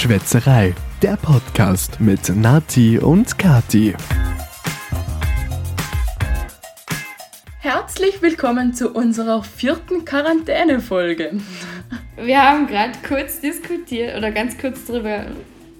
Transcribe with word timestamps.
Schwätzerei, 0.00 0.74
der 1.02 1.18
Podcast 1.18 2.00
mit 2.00 2.34
Nati 2.34 2.98
und 2.98 3.36
Kati. 3.36 3.94
Herzlich 7.58 8.22
willkommen 8.22 8.72
zu 8.72 8.92
unserer 8.92 9.42
vierten 9.42 10.06
Quarantänefolge. 10.06 11.32
Wir 12.16 12.42
haben 12.42 12.66
gerade 12.66 12.92
kurz 13.06 13.42
diskutiert 13.42 14.16
oder 14.16 14.30
ganz 14.30 14.56
kurz 14.56 14.86
darüber 14.86 15.26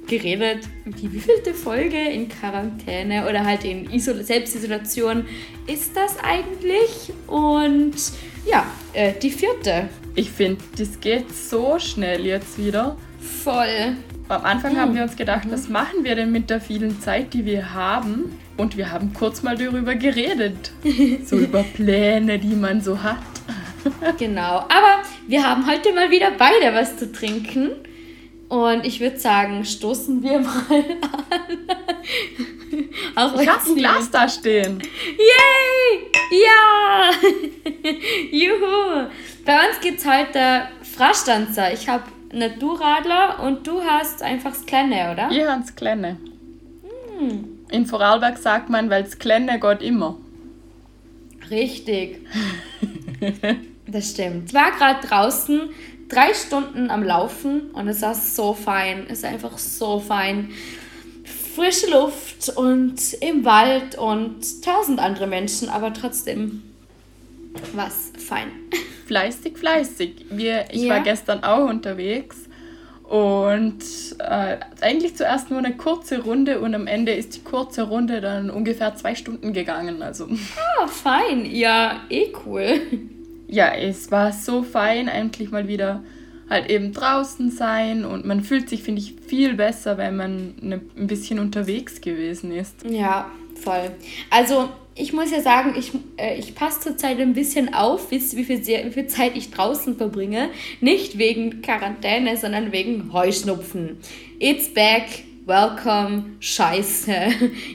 geredet, 0.06 0.68
die 0.84 1.10
wievielte 1.10 1.54
Folge 1.54 1.96
in 1.96 2.28
Quarantäne 2.28 3.26
oder 3.26 3.46
halt 3.46 3.64
in 3.64 3.90
Isol 3.90 4.22
Selbstisolation 4.22 5.24
ist 5.66 5.96
das 5.96 6.18
eigentlich? 6.22 7.10
Und 7.26 7.94
ja, 8.44 8.66
äh, 8.92 9.14
die 9.14 9.30
vierte. 9.30 9.88
Ich 10.14 10.30
finde, 10.30 10.62
das 10.76 11.00
geht 11.00 11.34
so 11.34 11.78
schnell 11.78 12.26
jetzt 12.26 12.58
wieder. 12.58 12.98
Voll. 13.20 13.96
Am 14.28 14.44
Anfang 14.44 14.76
haben 14.76 14.94
wir 14.94 15.02
uns 15.02 15.16
gedacht, 15.16 15.42
was 15.50 15.68
machen 15.68 16.04
wir 16.04 16.14
denn 16.14 16.30
mit 16.30 16.50
der 16.50 16.60
vielen 16.60 17.00
Zeit, 17.00 17.34
die 17.34 17.44
wir 17.44 17.74
haben? 17.74 18.38
Und 18.56 18.76
wir 18.76 18.92
haben 18.92 19.12
kurz 19.12 19.42
mal 19.42 19.56
darüber 19.56 19.94
geredet. 19.94 20.70
So 21.24 21.36
über 21.36 21.62
Pläne, 21.62 22.38
die 22.38 22.54
man 22.54 22.80
so 22.80 23.02
hat. 23.02 23.18
Genau. 24.18 24.58
Aber 24.58 25.02
wir 25.26 25.42
haben 25.42 25.66
heute 25.66 25.92
mal 25.92 26.10
wieder 26.10 26.30
beide 26.32 26.74
was 26.74 26.96
zu 26.96 27.10
trinken. 27.10 27.70
Und 28.48 28.84
ich 28.84 29.00
würde 29.00 29.18
sagen, 29.18 29.64
stoßen 29.64 30.22
wir 30.22 30.40
mal 30.40 30.50
an. 30.76 31.58
Auch 33.16 33.40
ich 33.40 33.48
habe 33.48 33.70
ein 33.70 33.76
Glas 33.76 34.10
da 34.10 34.28
stehen. 34.28 34.82
Yay! 35.18 36.10
Ja! 36.44 37.10
Juhu! 38.30 39.08
Bei 39.44 39.68
uns 39.68 39.80
gibt 39.80 40.00
es 40.00 40.06
heute 40.06 40.68
Frastanzer. 40.82 41.72
Ich 41.72 41.88
habe 41.88 42.04
eine 42.32 42.50
Du-Radler 42.50 43.42
und 43.42 43.66
du 43.66 43.82
hast 43.82 44.22
einfach 44.22 44.50
das 44.50 44.66
Kleine, 44.66 45.12
oder? 45.12 45.30
Ich 45.30 45.44
habe 45.44 45.60
das 45.60 45.74
Kleine. 45.74 46.16
Hm. 47.18 47.60
In 47.70 47.86
Vorarlberg 47.86 48.38
sagt 48.38 48.68
man, 48.68 48.90
weil 48.90 49.04
das 49.04 49.18
Kleine 49.18 49.58
geht 49.58 49.82
immer. 49.82 50.16
Richtig. 51.50 52.26
das 53.86 54.10
stimmt. 54.10 54.48
Ich 54.48 54.54
war 54.54 54.72
gerade 54.72 55.06
draußen 55.06 55.70
drei 56.08 56.34
Stunden 56.34 56.90
am 56.90 57.02
Laufen 57.02 57.70
und 57.72 57.88
es 57.88 58.02
war 58.02 58.14
so 58.14 58.54
fein. 58.54 59.06
Es 59.08 59.18
ist 59.18 59.24
einfach 59.24 59.58
so 59.58 60.00
fein. 60.00 60.50
Frische 61.54 61.90
Luft 61.90 62.48
und 62.56 63.12
im 63.20 63.44
Wald 63.44 63.98
und 63.98 64.64
tausend 64.64 65.00
andere 65.00 65.26
Menschen, 65.26 65.68
aber 65.68 65.92
trotzdem 65.92 66.62
was 67.74 68.12
fein. 68.18 68.48
Fleißig, 69.06 69.58
fleißig. 69.58 70.26
Wir, 70.30 70.66
ich 70.70 70.82
ja. 70.82 70.94
war 70.94 71.00
gestern 71.00 71.42
auch 71.42 71.68
unterwegs 71.68 72.36
und 73.10 73.82
äh, 74.20 74.58
eigentlich 74.80 75.16
zuerst 75.16 75.50
nur 75.50 75.58
eine 75.58 75.76
kurze 75.76 76.22
Runde 76.22 76.60
und 76.60 76.76
am 76.76 76.86
Ende 76.86 77.10
ist 77.12 77.34
die 77.34 77.40
kurze 77.40 77.82
Runde 77.82 78.20
dann 78.20 78.50
ungefähr 78.50 78.94
zwei 78.94 79.16
Stunden 79.16 79.52
gegangen. 79.52 80.00
Also. 80.00 80.28
Ah, 80.78 80.86
fein. 80.86 81.44
Ja, 81.44 82.02
eh 82.08 82.28
cool. 82.46 82.80
Ja, 83.48 83.74
es 83.74 84.12
war 84.12 84.32
so 84.32 84.62
fein, 84.62 85.08
endlich 85.08 85.50
mal 85.50 85.66
wieder 85.66 86.04
halt 86.48 86.70
eben 86.70 86.92
draußen 86.92 87.50
sein 87.50 88.04
und 88.04 88.24
man 88.24 88.44
fühlt 88.44 88.68
sich, 88.68 88.84
finde 88.84 89.00
ich, 89.00 89.14
viel 89.26 89.54
besser, 89.54 89.98
wenn 89.98 90.14
man 90.14 90.54
ne, 90.60 90.80
ein 90.96 91.08
bisschen 91.08 91.40
unterwegs 91.40 92.00
gewesen 92.00 92.52
ist. 92.52 92.84
Ja, 92.88 93.28
voll. 93.56 93.90
Also 94.30 94.68
ich 95.00 95.12
muss 95.12 95.30
ja 95.30 95.40
sagen, 95.40 95.74
ich, 95.76 95.92
äh, 96.16 96.38
ich 96.38 96.54
passe 96.54 96.80
zurzeit 96.80 97.18
ein 97.20 97.32
bisschen 97.32 97.74
auf, 97.74 98.10
wie, 98.10 98.20
wie, 98.20 98.44
viel, 98.44 98.66
wie 98.66 98.90
viel 98.90 99.06
Zeit 99.06 99.36
ich 99.36 99.50
draußen 99.50 99.96
verbringe. 99.96 100.50
Nicht 100.80 101.18
wegen 101.18 101.62
Quarantäne, 101.62 102.36
sondern 102.36 102.72
wegen 102.72 103.12
Heuschnupfen. 103.12 103.98
It's 104.38 104.72
back, 104.72 105.24
welcome, 105.46 106.24
scheiße. 106.40 107.14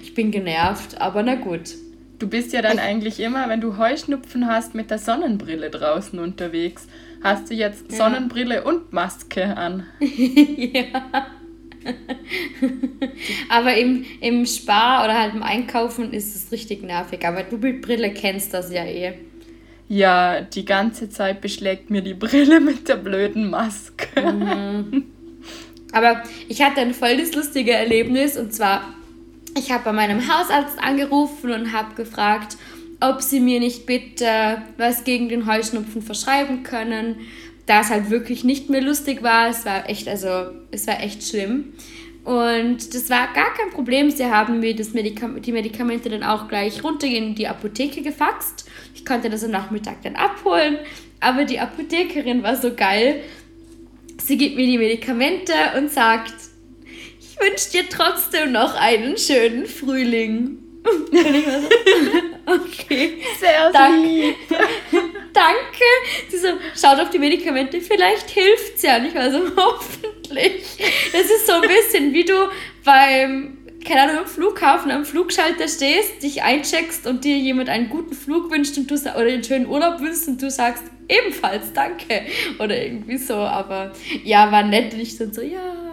Ich 0.02 0.14
bin 0.14 0.32
genervt, 0.32 1.02
aber 1.02 1.24
na 1.24 1.36
gut. 1.36 1.76
Du 2.20 2.30
bist 2.30 2.54
ja 2.54 2.62
dann 2.62 2.80
eigentlich 2.80 3.20
immer, 3.20 3.50
wenn 3.50 3.60
du 3.60 3.78
Heuschnupfen 3.78 4.48
hast, 4.48 4.74
mit 4.74 4.90
der 4.90 5.00
Sonnenbrille 5.00 5.70
draußen 5.70 6.18
unterwegs. 6.18 6.88
Hast 7.22 7.50
du 7.50 7.56
jetzt 7.56 7.92
ja. 7.92 7.98
Sonnenbrille 7.98 8.64
und 8.64 8.94
Maske 8.94 9.58
an? 9.58 9.86
ja. 10.00 11.28
aber 13.50 13.76
im, 13.76 14.06
im 14.22 14.46
Spar 14.46 15.04
oder 15.04 15.20
halt 15.20 15.34
im 15.36 15.44
Einkaufen 15.44 16.14
ist 16.14 16.36
es 16.36 16.52
richtig 16.52 16.84
nervig. 16.84 17.26
Aber 17.26 17.44
du 17.44 17.58
mit 17.58 17.82
Brille 17.82 18.12
kennst 18.12 18.54
das 18.54 18.72
ja 18.72 18.86
eh. 18.86 19.14
Ja, 19.88 20.42
die 20.42 20.66
ganze 20.66 21.10
Zeit 21.10 21.42
beschlägt 21.42 21.90
mir 21.90 22.02
die 22.02 22.16
Brille 22.16 22.60
mit 22.60 22.88
der 22.88 22.96
blöden 22.96 23.50
Maske. 23.50 24.22
Mhm. 24.22 25.06
Aber 25.92 26.24
ich 26.50 26.62
hatte 26.62 26.82
ein 26.82 26.94
voll 26.94 27.18
das 27.18 27.34
lustige 27.34 27.72
Erlebnis 27.72 28.36
und 28.36 28.54
zwar, 28.54 28.96
ich 29.58 29.72
habe 29.72 29.86
bei 29.86 29.94
meinem 29.94 30.28
Hausarzt 30.28 30.78
angerufen 30.80 31.52
und 31.52 31.72
habe 31.72 31.96
gefragt, 31.96 32.58
ob 33.00 33.22
sie 33.22 33.40
mir 33.40 33.60
nicht 33.60 33.86
bitte 33.86 34.62
was 34.78 35.04
gegen 35.04 35.30
den 35.30 35.46
Heuschnupfen 35.46 36.02
verschreiben 36.02 36.64
können 36.64 37.18
da 37.66 37.82
es 37.82 37.90
halt 37.90 38.10
wirklich 38.10 38.44
nicht 38.44 38.70
mehr 38.70 38.82
lustig 38.82 39.24
war. 39.24 39.50
Es 39.50 39.66
war 39.66 39.90
echt, 39.90 40.08
also 40.08 40.52
es 40.72 40.88
war 40.88 41.02
echt 41.02 41.24
schlimm. 41.24 41.74
Und 42.24 42.96
das 42.96 43.10
war 43.12 43.32
gar 43.34 43.54
kein 43.54 43.70
Problem. 43.72 44.10
Sie 44.10 44.26
haben 44.26 44.60
mir 44.60 44.76
das 44.76 44.94
Medikam 44.94 45.40
die 45.42 45.52
Medikamente 45.52 46.10
dann 46.10 46.24
auch 46.24 46.48
gleich 46.48 46.84
runter 46.84 47.06
in 47.06 47.36
die 47.36 47.48
Apotheke 47.48 48.02
gefaxt. 48.02 48.66
Ich 48.96 49.06
konnte 49.06 49.30
das 49.30 49.44
am 49.44 49.52
Nachmittag 49.52 50.02
dann 50.02 50.16
abholen. 50.16 50.80
Aber 51.20 51.46
die 51.46 51.60
Apothekerin 51.60 52.42
war 52.42 52.56
so 52.56 52.74
geil. 52.74 53.22
Sie 54.24 54.38
gibt 54.38 54.56
mir 54.56 54.66
die 54.66 54.78
Medikamente 54.78 55.54
und 55.78 55.92
sagt, 55.92 56.34
ich 57.20 57.40
wünsche 57.40 57.72
dir 57.72 57.90
trotzdem 57.90 58.52
noch 58.52 58.76
einen 58.76 59.18
schönen 59.18 59.66
Frühling. 59.66 60.60
Und 60.86 61.36
ich 61.36 61.48
war 61.48 61.62
so, 61.62 61.68
okay. 62.64 63.14
Sehr 63.40 63.72
Dank, 63.72 64.36
Danke. 65.46 66.30
Sie 66.30 66.38
so, 66.38 66.48
schaut 66.76 67.00
auf 67.00 67.12
die 67.12 67.20
Medikamente, 67.20 67.80
vielleicht 67.82 68.30
hilft 68.32 68.78
es 68.78 68.82
ja. 68.82 68.98
Und 68.98 69.06
ich 69.06 69.16
war 69.16 69.32
so, 69.32 69.40
hoffentlich. 69.56 70.64
Das 71.12 71.26
ist 71.26 71.46
so 71.46 71.54
ein 71.54 71.62
bisschen 71.62 72.14
wie 72.14 72.26
du 72.26 72.34
beim, 72.84 73.58
keine 73.86 74.04
Ahnung, 74.04 74.18
am 74.20 74.28
Flughafen 74.28 74.90
am 74.90 75.06
Flugschalter 75.06 75.68
stehst, 75.68 76.24
dich 76.24 76.42
eincheckst 76.42 77.06
und 77.06 77.24
dir 77.24 77.38
jemand 77.38 77.70
einen 77.70 77.90
guten 77.90 78.16
Flug 78.16 78.52
wünscht 78.52 78.78
und 78.78 78.90
du 78.90 78.96
oder 78.96 79.28
einen 79.28 79.44
schönen 79.44 79.68
Urlaub 79.68 80.00
wünschst 80.00 80.28
und 80.28 80.42
du 80.42 80.50
sagst 80.50 80.84
ebenfalls 81.08 81.74
danke. 81.74 82.22
Oder 82.58 82.82
irgendwie 82.84 83.18
so. 83.18 83.36
Aber 83.36 83.94
ja, 84.24 84.52
war 84.52 84.64
nett. 84.64 84.94
Und 84.94 85.00
ich 85.00 85.18
dann 85.18 85.32
so, 85.32 85.42
ja, 85.42 85.86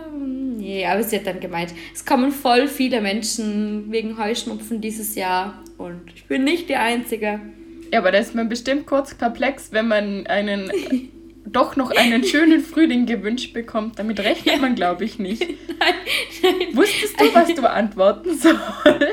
Nee, 0.63 0.87
aber 0.87 1.03
sie 1.03 1.17
hat 1.17 1.27
dann 1.27 1.41
gemeint, 1.41 1.75
es 1.93 2.05
kommen 2.05 2.31
voll 2.31 2.69
viele 2.69 3.01
Menschen 3.01 3.91
wegen 3.91 4.17
Heuschnupfen 4.17 4.81
dieses 4.81 5.17
Jahr 5.17 5.61
und 5.77 6.03
ich 6.15 6.27
bin 6.27 6.45
nicht 6.45 6.69
die 6.69 6.77
Einzige. 6.77 7.41
Ja, 7.93 7.99
aber 7.99 8.11
da 8.11 8.19
ist 8.19 8.35
man 8.35 8.49
bestimmt 8.49 8.87
kurz 8.87 9.15
perplex, 9.15 9.73
wenn 9.73 9.89
man 9.89 10.27
einen 10.27 10.73
doch 11.45 11.77
noch 11.77 11.91
einen 11.91 12.25
schönen 12.25 12.61
Frühling 12.61 13.05
gewünscht 13.07 13.53
bekommt. 13.53 13.99
Damit 13.99 14.21
rechnet 14.21 14.61
man, 14.61 14.75
glaube 14.75 15.05
ich, 15.05 15.19
nicht. 15.19 15.43
Nein, 15.79 15.95
nein. 16.43 16.77
Wusstest 16.77 17.21
du, 17.21 17.35
was 17.35 17.55
du 17.55 17.69
antworten 17.69 18.37
sollst? 18.37 18.61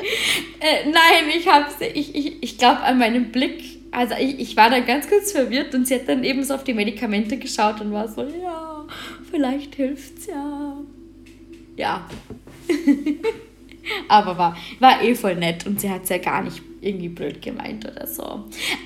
Äh, 0.62 0.90
nein, 0.90 1.34
ich 1.34 1.48
habe 1.48 1.64
ich, 1.94 2.14
ich, 2.14 2.42
ich 2.42 2.58
glaube 2.58 2.80
an 2.80 2.98
meinem 2.98 3.32
Blick, 3.32 3.78
also 3.92 4.14
ich, 4.20 4.38
ich 4.38 4.56
war 4.58 4.68
dann 4.68 4.84
ganz 4.84 5.08
kurz 5.08 5.32
verwirrt 5.32 5.74
und 5.74 5.88
sie 5.88 5.94
hat 5.94 6.06
dann 6.06 6.22
eben 6.22 6.44
so 6.44 6.52
auf 6.52 6.64
die 6.64 6.74
Medikamente 6.74 7.38
geschaut 7.38 7.80
und 7.80 7.92
war 7.92 8.08
so, 8.08 8.24
ja, 8.24 8.84
vielleicht 9.30 9.76
hilft's 9.76 10.26
ja 10.26 10.76
ja. 11.80 12.06
Aber 14.08 14.38
war, 14.38 14.56
war 14.78 15.02
eh 15.02 15.14
voll 15.14 15.36
nett 15.36 15.66
und 15.66 15.80
sie 15.80 15.90
hat 15.90 16.04
es 16.04 16.08
ja 16.08 16.18
gar 16.18 16.42
nicht 16.42 16.62
irgendwie 16.80 17.08
blöd 17.08 17.42
gemeint 17.42 17.86
oder 17.86 18.06
so. 18.06 18.44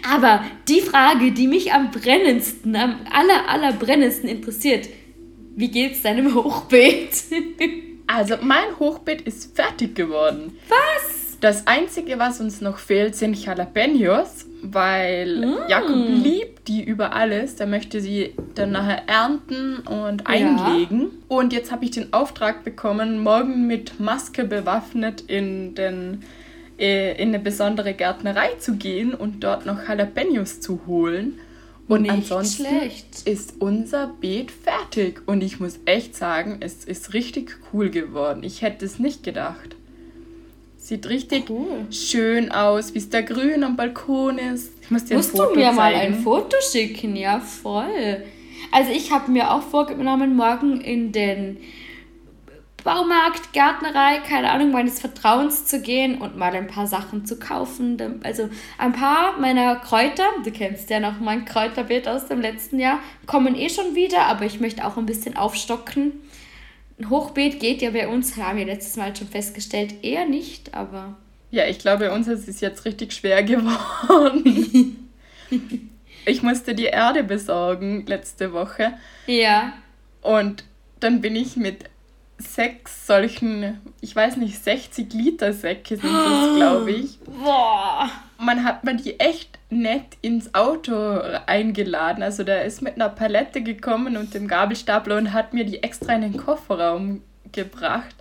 Aber 0.08 0.44
die 0.68 0.80
Frage, 0.80 1.32
die 1.32 1.46
mich 1.46 1.72
am 1.72 1.90
brennendsten, 1.90 2.74
am 2.76 3.00
aller, 3.10 3.48
aller 3.48 3.72
brennendsten 3.72 4.28
interessiert, 4.28 4.88
wie 5.56 5.70
geht's 5.70 6.02
deinem 6.02 6.34
Hochbeet? 6.34 7.24
also 8.06 8.36
mein 8.42 8.78
Hochbeet 8.78 9.22
ist 9.22 9.54
fertig 9.54 9.94
geworden. 9.94 10.56
Was? 10.68 11.38
Das 11.40 11.66
Einzige, 11.66 12.18
was 12.18 12.40
uns 12.40 12.60
noch 12.60 12.78
fehlt, 12.78 13.14
sind 13.14 13.36
Jalapenos, 13.36 14.46
weil 14.72 15.46
mm. 15.46 15.68
Jakob 15.68 15.96
liebt 15.96 16.68
die 16.68 16.82
über 16.82 17.14
alles. 17.14 17.56
Der 17.56 17.66
möchte 17.66 18.00
sie 18.00 18.34
dann 18.54 18.72
nachher 18.72 19.08
ernten 19.08 19.78
und 19.78 20.26
einlegen. 20.26 21.00
Ja. 21.00 21.08
Und 21.28 21.52
jetzt 21.52 21.70
habe 21.70 21.84
ich 21.84 21.90
den 21.90 22.12
Auftrag 22.12 22.64
bekommen, 22.64 23.18
morgen 23.18 23.66
mit 23.66 24.00
Maske 24.00 24.44
bewaffnet 24.44 25.22
in, 25.22 25.74
den, 25.74 26.22
äh, 26.78 27.20
in 27.20 27.28
eine 27.28 27.38
besondere 27.38 27.94
Gärtnerei 27.94 28.54
zu 28.58 28.76
gehen 28.76 29.14
und 29.14 29.44
dort 29.44 29.66
noch 29.66 29.88
Jalapenos 29.88 30.60
zu 30.60 30.80
holen. 30.86 31.38
Und 31.86 32.02
Nicht 32.02 32.12
ansonsten 32.12 32.64
schlecht. 32.66 33.26
ist 33.26 33.60
unser 33.60 34.14
Beet 34.20 34.50
fertig. 34.50 35.20
Und 35.26 35.42
ich 35.42 35.60
muss 35.60 35.78
echt 35.84 36.16
sagen, 36.16 36.56
es 36.60 36.84
ist 36.84 37.12
richtig 37.12 37.58
cool 37.72 37.90
geworden. 37.90 38.42
Ich 38.42 38.62
hätte 38.62 38.86
es 38.86 38.98
nicht 38.98 39.22
gedacht. 39.22 39.76
Sieht 40.84 41.08
richtig 41.08 41.48
cool. 41.48 41.86
schön 41.90 42.52
aus, 42.52 42.92
wie 42.92 42.98
es 42.98 43.08
da 43.08 43.22
grün 43.22 43.64
am 43.64 43.74
Balkon 43.74 44.36
ist. 44.36 44.70
Ich 44.82 44.90
muss 44.90 45.06
dir 45.06 45.16
Musst 45.16 45.32
ein 45.32 45.38
Foto 45.38 45.54
du 45.54 45.56
mir 45.58 45.64
zeigen. 45.64 45.76
mal 45.76 45.94
ein 45.94 46.14
Foto 46.22 46.56
schicken, 46.60 47.16
ja 47.16 47.40
voll. 47.40 48.22
Also 48.70 48.90
ich 48.92 49.10
habe 49.10 49.30
mir 49.30 49.50
auch 49.50 49.62
vorgenommen, 49.62 50.36
morgen 50.36 50.82
in 50.82 51.10
den 51.10 51.56
Baumarkt, 52.84 53.54
Gärtnerei, 53.54 54.18
keine 54.28 54.50
Ahnung, 54.50 54.72
meines 54.72 55.00
Vertrauens 55.00 55.64
zu 55.64 55.80
gehen 55.80 56.20
und 56.20 56.36
mal 56.36 56.54
ein 56.54 56.66
paar 56.66 56.86
Sachen 56.86 57.24
zu 57.24 57.38
kaufen. 57.38 58.20
Also 58.22 58.50
ein 58.76 58.92
paar 58.92 59.40
meiner 59.40 59.76
Kräuter, 59.76 60.26
du 60.44 60.50
kennst 60.50 60.90
ja 60.90 61.00
noch 61.00 61.18
mein 61.18 61.46
Kräuterbeet 61.46 62.06
aus 62.06 62.26
dem 62.26 62.42
letzten 62.42 62.78
Jahr, 62.78 62.98
kommen 63.24 63.54
eh 63.54 63.70
schon 63.70 63.94
wieder, 63.94 64.26
aber 64.26 64.44
ich 64.44 64.60
möchte 64.60 64.84
auch 64.84 64.98
ein 64.98 65.06
bisschen 65.06 65.34
aufstocken. 65.34 66.12
Ein 66.98 67.10
Hochbeet 67.10 67.58
geht 67.60 67.82
ja 67.82 67.90
bei 67.90 68.08
uns, 68.08 68.36
haben 68.36 68.58
wir 68.58 68.66
letztes 68.66 68.96
Mal 68.96 69.14
schon 69.16 69.28
festgestellt, 69.28 70.02
eher 70.02 70.26
nicht, 70.26 70.74
aber. 70.74 71.16
Ja, 71.50 71.66
ich 71.66 71.78
glaube, 71.78 72.06
bei 72.06 72.14
uns 72.14 72.28
ist 72.28 72.48
es 72.48 72.60
jetzt 72.60 72.84
richtig 72.84 73.12
schwer 73.12 73.42
geworden. 73.44 75.10
ich 76.26 76.42
musste 76.42 76.74
die 76.74 76.84
Erde 76.84 77.24
besorgen 77.24 78.06
letzte 78.06 78.52
Woche. 78.52 78.94
Ja. 79.26 79.72
Und 80.22 80.64
dann 81.00 81.20
bin 81.20 81.36
ich 81.36 81.56
mit 81.56 81.84
sechs 82.46 83.06
solchen, 83.06 83.80
ich 84.00 84.14
weiß 84.14 84.36
nicht, 84.36 84.62
60 84.62 85.12
Liter 85.12 85.52
Säcke 85.52 85.96
sind 85.96 86.12
das, 86.12 86.56
glaube 86.56 86.90
ich. 86.90 87.18
Boah. 87.20 88.10
Man 88.38 88.64
hat 88.64 88.84
man 88.84 88.98
die 88.98 89.18
echt 89.20 89.58
nett 89.70 90.16
ins 90.20 90.54
Auto 90.54 91.20
eingeladen. 91.46 92.22
Also 92.22 92.44
der 92.44 92.64
ist 92.64 92.82
mit 92.82 92.94
einer 92.96 93.08
Palette 93.08 93.62
gekommen 93.62 94.16
und 94.16 94.34
dem 94.34 94.48
Gabelstapler 94.48 95.16
und 95.16 95.32
hat 95.32 95.54
mir 95.54 95.64
die 95.64 95.82
extra 95.82 96.14
in 96.14 96.22
den 96.22 96.36
Kofferraum 96.36 97.22
gebracht. 97.52 98.14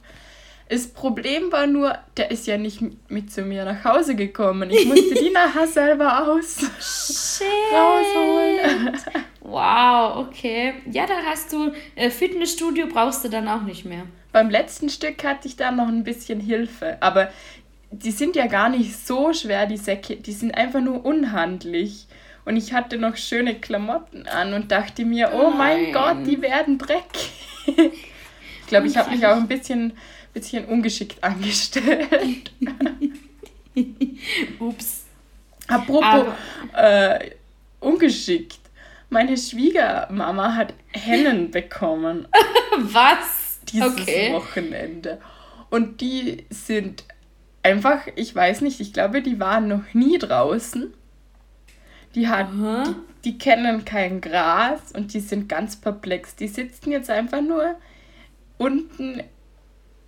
Das 0.70 0.88
Problem 0.88 1.52
war 1.52 1.68
nur, 1.68 1.98
der 2.18 2.32
ist 2.32 2.48
ja 2.48 2.58
nicht 2.58 2.82
mit 3.10 3.32
zu 3.32 3.44
mir 3.44 3.66
nach 3.66 3.84
Hause 3.84 4.16
gekommen. 4.16 4.72
Ich 4.72 4.86
musste 4.86 5.14
die 5.16 5.30
nachher 5.30 5.68
selber 5.68 6.28
aus 6.28 6.58
rausholen. 7.72 8.98
Wow, 9.44 10.26
okay. 10.26 10.76
Ja, 10.90 11.06
da 11.06 11.16
hast 11.26 11.52
du 11.52 11.74
äh, 11.96 12.10
Fitnessstudio 12.10 12.88
brauchst 12.88 13.26
du 13.26 13.30
dann 13.30 13.50
auch 13.50 13.64
nicht 13.64 13.84
mehr. 13.84 14.06
Beim 14.32 14.50
letzten 14.50 14.90
Stück 14.90 15.24
hatte 15.26 15.50
ich 15.50 15.58
da 15.58 15.72
noch 15.72 15.90
ein 15.90 16.06
bisschen 16.06 16.40
Hilfe, 16.40 16.98
aber 17.02 17.30
die 17.92 18.12
sind 18.12 18.38
ja 18.38 18.48
gar 18.48 18.70
nicht 18.70 19.06
so 19.06 19.34
schwer, 19.34 19.66
die 19.66 19.78
Säcke. 19.78 20.16
Die 20.16 20.32
sind 20.32 20.56
einfach 20.56 20.82
nur 20.82 21.06
unhandlich. 21.06 22.08
Und 22.46 22.58
ich 22.58 22.74
hatte 22.74 22.98
noch 22.98 23.18
schöne 23.18 23.56
Klamotten 23.56 24.28
an 24.28 24.54
und 24.54 24.72
dachte 24.72 25.06
mir, 25.06 25.32
oh 25.34 25.52
mein 25.52 25.92
Gott, 25.92 26.26
die 26.26 26.42
werden 26.42 26.78
dreckig. 26.78 27.32
ich 27.68 28.68
glaube, 28.68 28.88
ich 28.88 28.98
habe 28.98 29.12
mich 29.12 29.26
auch 29.26 29.36
ein 29.36 29.48
bisschen, 29.48 29.94
bisschen 30.34 30.66
ungeschickt 30.66 31.24
angestellt. 31.24 32.52
Ups. 34.60 35.06
Apropos 35.68 36.34
äh, 36.76 37.32
ungeschickt. 37.80 38.60
Meine 39.14 39.38
Schwiegermama 39.38 40.56
hat 40.56 40.74
Hennen 40.92 41.52
bekommen. 41.52 42.28
Was? 42.80 43.60
Dieses 43.72 43.94
okay. 43.94 44.34
Wochenende. 44.34 45.22
Und 45.70 46.02
die 46.02 46.48
sind 46.50 47.04
einfach, 47.62 48.08
ich 48.16 48.34
weiß 48.34 48.62
nicht, 48.62 48.80
ich 48.80 48.92
glaube, 48.92 49.22
die 49.22 49.40
waren 49.40 49.68
noch 49.68 49.94
nie 49.94 50.18
draußen. 50.18 50.92
Die, 52.16 52.28
hat, 52.28 52.48
die, 52.52 52.96
die, 53.24 53.38
kennen 53.38 53.86
kein 53.86 54.20
Gras 54.20 54.92
und 54.94 55.14
die 55.14 55.20
sind 55.20 55.48
ganz 55.48 55.76
perplex. 55.76 56.36
Die 56.36 56.48
sitzen 56.48 56.92
jetzt 56.92 57.12
einfach 57.12 57.42
nur 57.42 57.76
unten. 58.58 59.22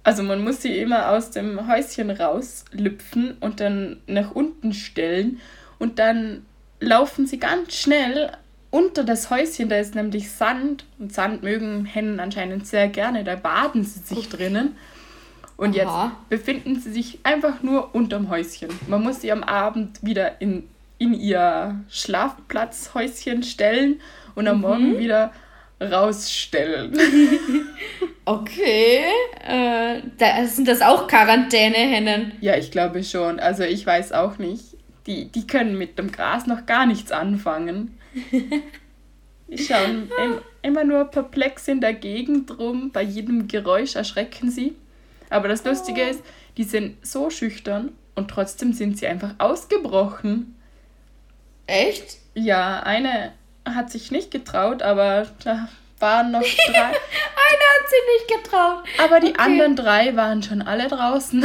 Also 0.02 0.24
man 0.24 0.44
muss 0.44 0.64
sie 0.64 0.80
immer 0.80 1.10
aus 1.12 1.30
dem 1.30 1.68
Häuschen 1.68 2.10
rauslüpfen 2.10 3.38
und 3.40 3.60
dann 3.60 4.02
nach 4.08 4.32
unten 4.32 4.74
stellen 4.74 5.40
und 5.78 6.00
dann 6.00 6.44
laufen 6.80 7.28
sie 7.28 7.38
ganz 7.38 7.76
schnell 7.76 8.32
unter 8.76 9.06
das 9.06 9.30
Häuschen. 9.30 9.70
Da 9.70 9.78
ist 9.78 9.96
nämlich 9.96 10.30
Sand 10.30 10.84
und 11.00 11.14
Sand 11.14 11.44
mögen 11.44 11.86
Hennen 11.86 12.20
anscheinend 12.20 12.68
sehr 12.68 12.90
gerne. 12.90 13.24
Da 13.24 13.38
baden 13.38 13.86
sie 13.86 14.00
sich 14.00 14.28
drinnen. 14.28 14.76
Und 15.56 15.80
Aha. 15.80 16.12
jetzt 16.28 16.30
befinden 16.30 16.82
sie 16.82 16.92
sich 16.92 17.20
einfach 17.24 17.64
nur 17.64 17.96
unterm 17.96 18.30
Häuschen. 18.30 18.68
Man 18.88 19.02
muss 19.02 19.22
sie 19.22 19.32
am 19.32 19.44
Abend 19.44 20.04
wieder 20.04 20.42
in, 20.42 20.68
in 20.98 21.14
ihr 21.14 21.80
Schlafplatzhäuschen 21.90 23.44
stellen 23.44 24.02
und 24.36 24.46
am 24.50 24.58
mhm. 24.58 24.62
Morgen 24.62 25.00
wieder 25.00 25.32
rausstellen. 25.82 27.00
okay. 28.26 29.06
Äh, 29.48 30.02
da 30.18 30.46
sind 30.48 30.68
das 30.68 30.82
auch 30.82 31.08
Quarantänehennen? 31.08 32.34
Ja, 32.42 32.58
ich 32.58 32.72
glaube 32.72 33.06
schon. 33.06 33.40
Also 33.40 33.64
ich 33.64 33.86
weiß 33.86 34.12
auch 34.12 34.38
nicht. 34.38 34.76
Die, 35.08 35.32
die 35.32 35.48
können 35.48 35.78
mit 35.78 35.98
dem 35.98 36.12
Gras 36.12 36.46
noch 36.46 36.66
gar 36.66 36.86
nichts 36.86 37.14
anfangen. 37.14 37.98
Die 39.48 39.58
schauen 39.58 40.10
immer 40.62 40.84
nur 40.84 41.06
perplex 41.06 41.68
in 41.68 41.82
der 41.82 41.94
Gegend 41.94 42.58
rum. 42.58 42.92
Bei 42.92 43.02
jedem 43.02 43.48
Geräusch 43.48 43.96
erschrecken 43.96 44.50
sie. 44.50 44.76
Aber 45.30 45.48
das 45.48 45.64
Lustige 45.64 46.02
ist, 46.02 46.24
die 46.58 46.64
sind 46.64 47.06
so 47.06 47.30
schüchtern 47.30 47.92
und 48.16 48.30
trotzdem 48.30 48.74
sind 48.74 48.98
sie 48.98 49.08
einfach 49.08 49.36
ausgebrochen. 49.38 50.56
Echt? 51.68 52.18
Ja, 52.34 52.82
eine 52.82 53.34
hat 53.66 53.92
sich 53.92 54.12
nicht 54.12 54.32
getraut, 54.32 54.82
aber 54.82 55.28
da 55.44 55.68
waren 56.00 56.32
noch 56.32 56.42
drei. 56.42 56.74
eine 56.78 56.94
hat 56.94 57.90
sich 57.90 58.28
nicht 58.30 58.44
getraut. 58.44 58.84
Aber 59.04 59.20
die 59.20 59.32
okay. 59.32 59.42
anderen 59.42 59.76
drei 59.76 60.16
waren 60.16 60.44
schon 60.44 60.62
alle 60.62 60.88
draußen. 60.88 61.44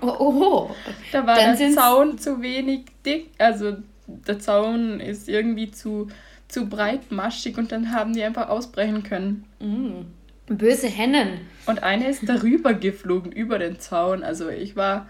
oh, 0.00 0.06
oh. 0.18 0.76
Da 1.12 1.26
war 1.26 1.36
Dann 1.36 1.56
der 1.56 1.72
Zaun 1.72 2.18
zu 2.18 2.42
wenig 2.42 2.86
dick. 3.04 3.30
Also 3.38 3.76
der 4.06 4.38
Zaun 4.38 5.00
ist 5.00 5.28
irgendwie 5.28 5.70
zu, 5.70 6.08
zu 6.48 6.68
breitmaschig 6.68 7.56
und 7.58 7.72
dann 7.72 7.92
haben 7.92 8.12
die 8.14 8.22
einfach 8.22 8.48
ausbrechen 8.48 9.02
können. 9.02 9.44
Mm. 9.60 10.06
Böse 10.46 10.88
Hennen. 10.88 11.40
Und 11.66 11.82
eine 11.82 12.08
ist 12.08 12.28
darüber 12.28 12.74
geflogen, 12.74 13.32
über 13.32 13.58
den 13.58 13.78
Zaun. 13.80 14.22
Also 14.22 14.48
ich 14.48 14.76
war. 14.76 15.08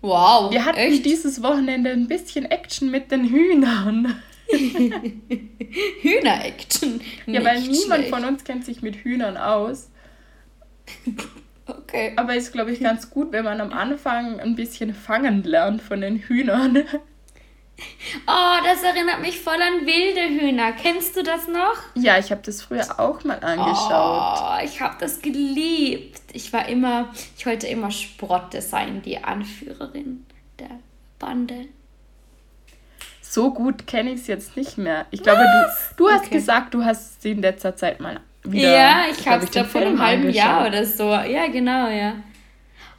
Wow. 0.00 0.52
Wir 0.52 0.64
hatten 0.64 0.78
echt? 0.78 1.04
dieses 1.04 1.42
Wochenende 1.42 1.90
ein 1.90 2.08
bisschen 2.08 2.44
Action 2.46 2.90
mit 2.90 3.10
den 3.10 3.28
Hühnern. 3.28 4.14
Hühner-Action. 6.02 7.00
Ja, 7.26 7.44
weil 7.44 7.60
niemand 7.62 8.02
schlecht. 8.02 8.10
von 8.10 8.24
uns 8.24 8.44
kennt 8.44 8.64
sich 8.64 8.82
mit 8.82 8.96
Hühnern 8.96 9.36
aus. 9.36 9.90
Okay. 11.66 12.12
Aber 12.16 12.36
ist, 12.36 12.52
glaube 12.52 12.72
ich, 12.72 12.80
ganz 12.80 13.10
gut, 13.10 13.32
wenn 13.32 13.44
man 13.44 13.60
am 13.60 13.72
Anfang 13.72 14.38
ein 14.38 14.54
bisschen 14.54 14.94
fangen 14.94 15.42
lernt 15.42 15.80
von 15.80 16.00
den 16.00 16.18
Hühnern. 16.18 16.84
Oh, 18.26 18.56
das 18.64 18.82
erinnert 18.82 19.20
mich 19.20 19.40
voll 19.40 19.60
an 19.60 19.86
wilde 19.86 20.40
Hühner. 20.40 20.72
Kennst 20.72 21.16
du 21.16 21.22
das 21.22 21.48
noch? 21.48 21.76
Ja, 21.94 22.18
ich 22.18 22.30
habe 22.30 22.42
das 22.44 22.62
früher 22.62 23.00
auch 23.00 23.24
mal 23.24 23.38
angeschaut. 23.40 24.40
Oh, 24.40 24.64
ich 24.64 24.80
habe 24.80 24.96
das 25.00 25.20
geliebt. 25.20 26.20
Ich 26.32 26.52
war 26.52 26.68
immer, 26.68 27.12
ich 27.36 27.44
wollte 27.46 27.66
immer 27.66 27.90
Sprotte 27.90 28.62
sein, 28.62 29.02
die 29.02 29.18
Anführerin 29.18 30.24
der 30.58 30.70
Bande. 31.18 31.66
So 33.20 33.52
gut 33.52 33.86
kenne 33.86 34.12
ich 34.12 34.20
es 34.20 34.26
jetzt 34.28 34.56
nicht 34.56 34.78
mehr. 34.78 35.06
Ich 35.10 35.22
glaube, 35.22 35.42
du, 35.42 36.04
du 36.04 36.10
hast 36.10 36.26
okay. 36.26 36.36
gesagt, 36.36 36.72
du 36.74 36.84
hast 36.84 37.22
sie 37.22 37.32
in 37.32 37.42
letzter 37.42 37.74
Zeit 37.74 37.98
mal 37.98 38.20
wieder. 38.44 38.70
Ja, 38.70 39.04
ich 39.10 39.26
habe 39.26 39.44
es 39.44 39.70
vor 39.70 39.80
einem 39.80 40.00
halben 40.00 40.30
Jahr 40.30 40.68
oder 40.68 40.86
so. 40.86 41.10
Ja, 41.10 41.48
genau, 41.48 41.88
ja. 41.88 42.14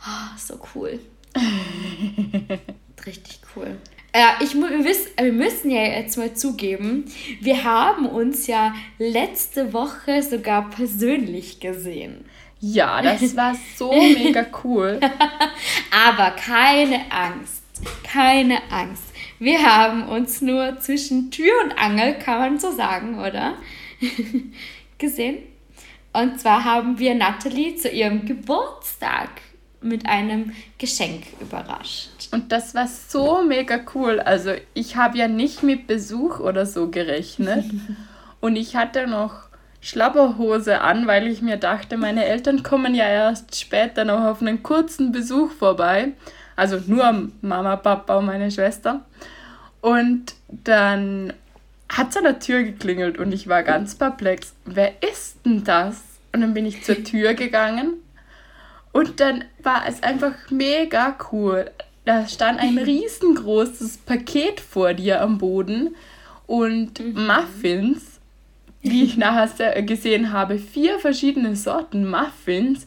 Oh, 0.01 0.37
so 0.37 0.59
cool. 0.75 0.99
Richtig 3.05 3.39
cool. 3.55 3.77
Ja, 4.17 4.37
ich, 4.39 4.53
wir, 4.55 4.85
wissen, 4.85 5.11
wir 5.19 5.33
müssen 5.33 5.69
ja 5.69 5.81
jetzt 5.83 6.17
mal 6.17 6.33
zugeben, 6.33 7.03
wir 7.41 7.65
haben 7.65 8.05
uns 8.05 8.47
ja 8.47 8.73
letzte 8.97 9.73
Woche 9.73 10.23
sogar 10.23 10.69
persönlich 10.69 11.59
gesehen. 11.59 12.23
Ja, 12.61 13.01
das 13.01 13.35
war 13.35 13.57
so 13.75 13.91
mega 13.91 14.45
cool. 14.63 15.01
Aber 16.07 16.31
keine 16.31 17.11
Angst, 17.11 17.63
keine 18.03 18.71
Angst. 18.71 19.03
Wir 19.39 19.61
haben 19.61 20.07
uns 20.07 20.39
nur 20.41 20.79
zwischen 20.79 21.29
Tür 21.29 21.51
und 21.65 21.77
Angel, 21.77 22.13
kann 22.17 22.39
man 22.39 22.59
so 22.59 22.71
sagen, 22.71 23.19
oder? 23.19 23.55
gesehen. 24.97 25.39
Und 26.13 26.39
zwar 26.39 26.63
haben 26.63 26.99
wir 26.99 27.15
Natalie 27.15 27.75
zu 27.75 27.89
ihrem 27.89 28.25
Geburtstag 28.25 29.29
mit 29.81 30.05
einem 30.05 30.53
Geschenk 30.77 31.23
überrascht. 31.41 32.14
Und 32.31 32.51
das 32.51 32.75
war 32.75 32.87
so 32.87 33.43
mega 33.43 33.79
cool. 33.93 34.19
Also 34.19 34.51
ich 34.73 34.95
habe 34.95 35.17
ja 35.17 35.27
nicht 35.27 35.63
mit 35.63 35.87
Besuch 35.87 36.39
oder 36.39 36.65
so 36.65 36.89
gerechnet. 36.89 37.65
Und 38.41 38.55
ich 38.55 38.75
hatte 38.75 39.07
noch 39.07 39.45
Schlapperhose 39.81 40.81
an, 40.81 41.07
weil 41.07 41.27
ich 41.27 41.41
mir 41.41 41.57
dachte, 41.57 41.97
meine 41.97 42.25
Eltern 42.25 42.63
kommen 42.63 42.93
ja 42.95 43.07
erst 43.07 43.59
später 43.59 44.05
noch 44.05 44.23
auf 44.23 44.41
einen 44.41 44.61
kurzen 44.61 45.11
Besuch 45.11 45.51
vorbei. 45.51 46.13
Also 46.55 46.79
nur 46.85 47.29
Mama, 47.41 47.75
Papa 47.75 48.17
und 48.17 48.25
meine 48.25 48.51
Schwester. 48.51 49.01
Und 49.81 50.35
dann 50.49 51.33
hat 51.89 52.09
es 52.09 52.17
an 52.17 52.23
der 52.23 52.39
Tür 52.39 52.63
geklingelt 52.63 53.17
und 53.17 53.31
ich 53.31 53.47
war 53.47 53.63
ganz 53.63 53.95
perplex. 53.95 54.53
Wer 54.65 54.93
ist 55.03 55.45
denn 55.45 55.63
das? 55.63 56.01
Und 56.33 56.41
dann 56.41 56.53
bin 56.53 56.65
ich 56.65 56.83
zur 56.83 56.95
Tür 57.03 57.33
gegangen 57.33 57.93
und 58.95 59.19
dann 59.19 59.43
war 59.61 59.83
es 59.87 60.01
einfach 60.03 60.33
mega 60.49 61.17
cool. 61.31 61.69
Da 62.05 62.27
stand 62.27 62.59
ein 62.59 62.77
riesengroßes 62.77 63.97
Paket 63.99 64.59
vor 64.59 64.93
dir 64.93 65.21
am 65.21 65.37
Boden 65.37 65.95
und 66.47 66.99
mhm. 66.99 67.27
Muffins. 67.27 68.19
wie 68.81 69.03
ich 69.03 69.17
nachher 69.17 69.81
gesehen 69.81 70.31
habe, 70.31 70.59
vier 70.59 70.99
verschiedene 70.99 71.55
Sorten 71.55 72.07
Muffins 72.07 72.85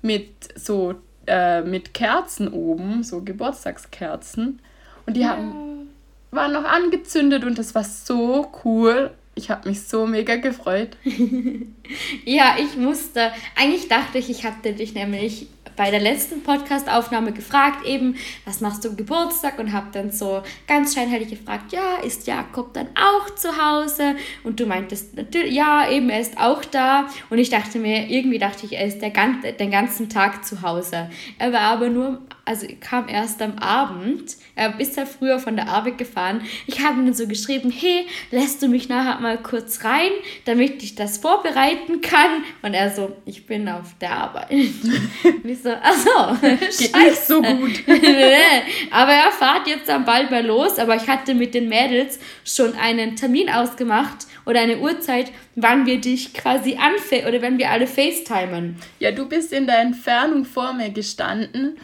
mit 0.00 0.30
so 0.54 0.94
äh, 1.26 1.62
mit 1.62 1.94
Kerzen 1.94 2.48
oben, 2.48 3.02
so 3.02 3.22
Geburtstagskerzen. 3.22 4.60
Und 5.06 5.16
die 5.16 5.20
ja. 5.20 5.30
haben, 5.30 5.90
waren 6.30 6.52
noch 6.52 6.64
angezündet 6.64 7.44
und 7.44 7.58
das 7.58 7.74
war 7.74 7.84
so 7.84 8.50
cool. 8.64 9.10
Ich 9.34 9.48
habe 9.48 9.68
mich 9.68 9.82
so 9.82 10.06
mega 10.06 10.36
gefreut. 10.36 10.96
ja, 12.24 12.56
ich 12.58 12.76
musste. 12.76 13.32
Eigentlich 13.56 13.88
dachte 13.88 14.18
ich, 14.18 14.28
ich 14.28 14.44
hatte 14.44 14.72
dich 14.72 14.94
nämlich 14.94 15.46
bei 15.76 15.90
der 15.90 16.00
letzten 16.00 16.42
Podcast-Aufnahme 16.42 17.32
gefragt, 17.32 17.86
eben, 17.86 18.16
was 18.44 18.60
machst 18.60 18.84
du 18.84 18.90
am 18.90 18.96
Geburtstag? 18.98 19.58
Und 19.58 19.72
habe 19.72 19.86
dann 19.92 20.10
so 20.10 20.42
ganz 20.66 20.94
scheinheilig 20.94 21.30
gefragt, 21.30 21.72
ja, 21.72 21.96
ist 22.04 22.26
Jakob 22.26 22.74
dann 22.74 22.88
auch 22.94 23.34
zu 23.34 23.56
Hause? 23.56 24.16
Und 24.44 24.60
du 24.60 24.66
meintest, 24.66 25.16
natürlich, 25.16 25.54
ja, 25.54 25.88
eben, 25.90 26.10
er 26.10 26.20
ist 26.20 26.38
auch 26.38 26.64
da. 26.66 27.06
Und 27.30 27.38
ich 27.38 27.48
dachte 27.48 27.78
mir, 27.78 28.10
irgendwie 28.10 28.38
dachte 28.38 28.66
ich, 28.66 28.74
er 28.74 28.84
ist 28.84 29.00
der, 29.00 29.10
den 29.58 29.70
ganzen 29.70 30.10
Tag 30.10 30.44
zu 30.44 30.60
Hause. 30.60 31.08
Er 31.38 31.52
war 31.52 31.60
aber 31.60 31.88
nur 31.88 32.20
also 32.44 32.66
kam 32.80 33.08
erst 33.08 33.40
am 33.42 33.58
Abend. 33.58 34.36
Er 34.56 34.78
ist 34.80 34.96
ja 34.96 35.06
früher 35.06 35.38
von 35.38 35.56
der 35.56 35.68
Arbeit 35.68 35.98
gefahren. 35.98 36.42
Ich 36.66 36.80
habe 36.80 37.00
ihm 37.00 37.12
so 37.12 37.26
geschrieben, 37.26 37.70
hey, 37.70 38.06
lässt 38.30 38.62
du 38.62 38.68
mich 38.68 38.88
nachher 38.88 39.20
mal 39.20 39.38
kurz 39.38 39.84
rein, 39.84 40.10
damit 40.44 40.82
ich 40.82 40.94
das 40.94 41.18
vorbereiten 41.18 42.00
kann? 42.00 42.44
Und 42.62 42.74
er 42.74 42.90
so, 42.90 43.16
ich 43.26 43.46
bin 43.46 43.68
auf 43.68 43.94
der 44.00 44.12
Arbeit. 44.12 44.50
Und 44.50 45.44
ich 45.44 45.62
so, 45.62 45.70
achso, 45.70 46.36
Geht 46.78 46.96
nicht 46.96 47.26
so 47.26 47.42
gut. 47.42 47.82
aber 48.90 49.12
er 49.12 49.30
fährt 49.30 49.66
jetzt 49.66 49.88
dann 49.88 50.04
bald 50.04 50.30
mal 50.30 50.44
los. 50.44 50.78
Aber 50.78 50.96
ich 50.96 51.08
hatte 51.08 51.34
mit 51.34 51.54
den 51.54 51.68
Mädels 51.68 52.18
schon 52.44 52.74
einen 52.74 53.16
Termin 53.16 53.50
ausgemacht 53.50 54.26
oder 54.46 54.60
eine 54.60 54.78
Uhrzeit, 54.78 55.30
wann 55.56 55.86
wir 55.86 56.00
dich 56.00 56.34
quasi 56.34 56.76
anfe 56.76 57.28
oder 57.28 57.42
wenn 57.42 57.58
wir 57.58 57.70
alle 57.70 57.86
FaceTimen. 57.86 58.76
Ja, 58.98 59.12
du 59.12 59.28
bist 59.28 59.52
in 59.52 59.66
der 59.66 59.80
Entfernung 59.80 60.44
vor 60.44 60.72
mir 60.72 60.90
gestanden 60.90 61.78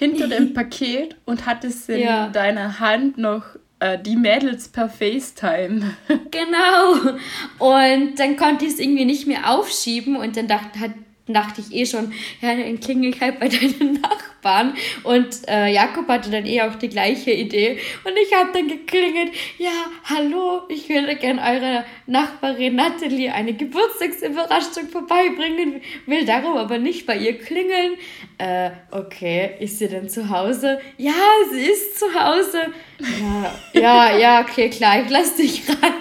hinter 0.00 0.28
dem 0.28 0.54
Paket 0.54 1.14
und 1.26 1.46
hattest 1.46 1.88
in 1.90 2.00
ja. 2.00 2.28
deiner 2.28 2.80
Hand 2.80 3.18
noch 3.18 3.44
äh, 3.80 3.98
die 3.98 4.16
Mädels 4.16 4.68
per 4.68 4.88
FaceTime. 4.88 5.94
Genau. 6.30 7.16
Und 7.58 8.18
dann 8.18 8.36
konnte 8.36 8.64
ich 8.64 8.72
es 8.72 8.78
irgendwie 8.78 9.04
nicht 9.04 9.26
mehr 9.26 9.50
aufschieben 9.50 10.16
und 10.16 10.36
dann 10.36 10.48
dachte, 10.48 10.80
hat, 10.80 10.92
dachte 11.34 11.60
ich 11.60 11.74
eh 11.74 11.86
schon, 11.86 12.12
ja, 12.40 12.54
dann 12.54 12.80
klingel 12.80 13.14
ich 13.14 13.20
halt 13.20 13.40
bei 13.40 13.48
deinen 13.48 14.00
Nachbarn. 14.00 14.74
Und 15.02 15.48
äh, 15.48 15.72
Jakob 15.72 16.08
hatte 16.08 16.30
dann 16.30 16.46
eh 16.46 16.62
auch 16.62 16.74
die 16.76 16.88
gleiche 16.88 17.30
Idee. 17.32 17.78
Und 18.04 18.12
ich 18.16 18.34
habe 18.34 18.50
dann 18.52 18.68
geklingelt, 18.68 19.32
ja, 19.58 19.70
hallo, 20.04 20.62
ich 20.68 20.88
würde 20.88 21.16
gerne 21.16 21.40
eurer 21.40 21.84
Nachbarin 22.06 22.76
Natalie 22.76 23.32
eine 23.32 23.54
Geburtstagsüberraschung 23.54 24.88
vorbeibringen, 24.90 25.80
will 26.06 26.24
darum 26.24 26.56
aber 26.56 26.78
nicht 26.78 27.06
bei 27.06 27.16
ihr 27.16 27.38
klingeln. 27.38 27.94
Äh, 28.38 28.70
okay, 28.90 29.56
ist 29.60 29.78
sie 29.78 29.88
denn 29.88 30.08
zu 30.08 30.30
Hause? 30.30 30.80
Ja, 30.96 31.12
sie 31.52 31.60
ist 31.60 31.98
zu 31.98 32.06
Hause. 32.14 32.72
Ja, 33.20 33.80
ja, 33.80 34.18
ja, 34.18 34.40
okay, 34.40 34.68
klar, 34.70 35.02
ich 35.02 35.10
lasse 35.10 35.36
dich 35.42 35.62
rein. 35.68 35.92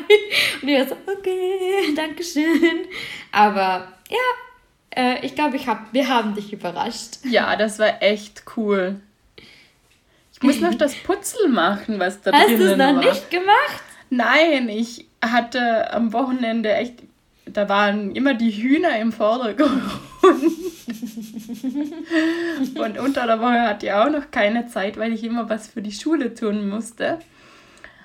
Und 0.61 0.67
ich 0.67 0.79
war 0.79 0.87
so, 0.87 0.95
okay, 1.05 1.93
danke 1.95 2.23
schön. 2.23 2.87
Aber 3.31 3.93
ja, 4.09 4.48
äh, 4.91 5.25
ich 5.25 5.35
glaube, 5.35 5.55
ich 5.55 5.67
hab, 5.67 5.93
wir 5.93 6.07
haben 6.07 6.35
dich 6.35 6.53
überrascht. 6.53 7.19
Ja, 7.23 7.55
das 7.55 7.79
war 7.79 8.01
echt 8.01 8.43
cool. 8.57 8.99
Ich 10.33 10.41
muss 10.41 10.59
noch 10.61 10.75
das 10.75 10.95
Putzel 10.95 11.49
machen, 11.49 11.99
was 11.99 12.21
da 12.21 12.31
Hast 12.31 12.47
drinnen 12.47 12.59
war. 12.59 12.67
Hast 12.69 12.79
du 12.79 12.81
es 12.83 12.93
noch 12.95 13.03
nicht 13.11 13.29
gemacht? 13.29 13.83
Nein, 14.09 14.69
ich 14.69 15.05
hatte 15.23 15.91
am 15.93 16.13
Wochenende 16.13 16.73
echt, 16.73 17.03
da 17.45 17.67
waren 17.67 18.15
immer 18.15 18.33
die 18.33 18.51
Hühner 18.51 18.97
im 18.99 19.11
Vordergrund. 19.11 19.83
Und 22.75 22.97
unter 22.99 23.27
der 23.27 23.39
Woche 23.39 23.61
hatte 23.61 23.85
ich 23.87 23.91
auch 23.91 24.09
noch 24.09 24.31
keine 24.31 24.67
Zeit, 24.67 24.97
weil 24.97 25.13
ich 25.13 25.23
immer 25.23 25.49
was 25.49 25.67
für 25.67 25.81
die 25.81 25.91
Schule 25.91 26.33
tun 26.33 26.69
musste. 26.69 27.19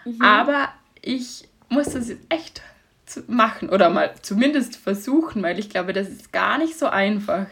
Mhm. 0.05 0.21
Aber 0.21 0.69
ich 1.01 1.49
musste 1.69 1.99
es 1.99 2.11
echt 2.29 2.63
zu 3.07 3.23
machen 3.27 3.69
oder 3.69 3.91
mal 3.91 4.15
zumindest 4.23 4.77
versuchen, 4.77 5.43
weil 5.43 5.59
ich 5.59 5.69
glaube, 5.69 5.93
das 5.93 6.09
ist 6.09 6.33
gar 6.33 6.59
nicht 6.59 6.79
so 6.79 6.87
einfach. 6.87 7.47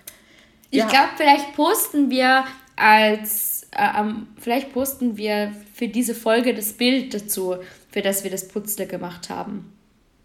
Ich 0.71 0.78
ja. 0.78 0.87
glaube, 0.87 1.11
vielleicht 1.16 1.54
posten 1.54 2.11
wir 2.11 2.44
als, 2.76 3.68
äh, 3.73 4.00
um, 4.00 4.28
vielleicht 4.38 4.73
posten 4.73 5.16
wir 5.16 5.52
für 5.75 5.88
diese 5.88 6.14
Folge 6.14 6.54
das 6.54 6.73
Bild 6.73 7.12
dazu, 7.12 7.56
für 7.90 8.00
das 8.00 8.25
wir 8.25 8.30
das 8.30 8.49
Putzle 8.49 8.87
gemacht 8.87 9.28
haben. 9.28 9.73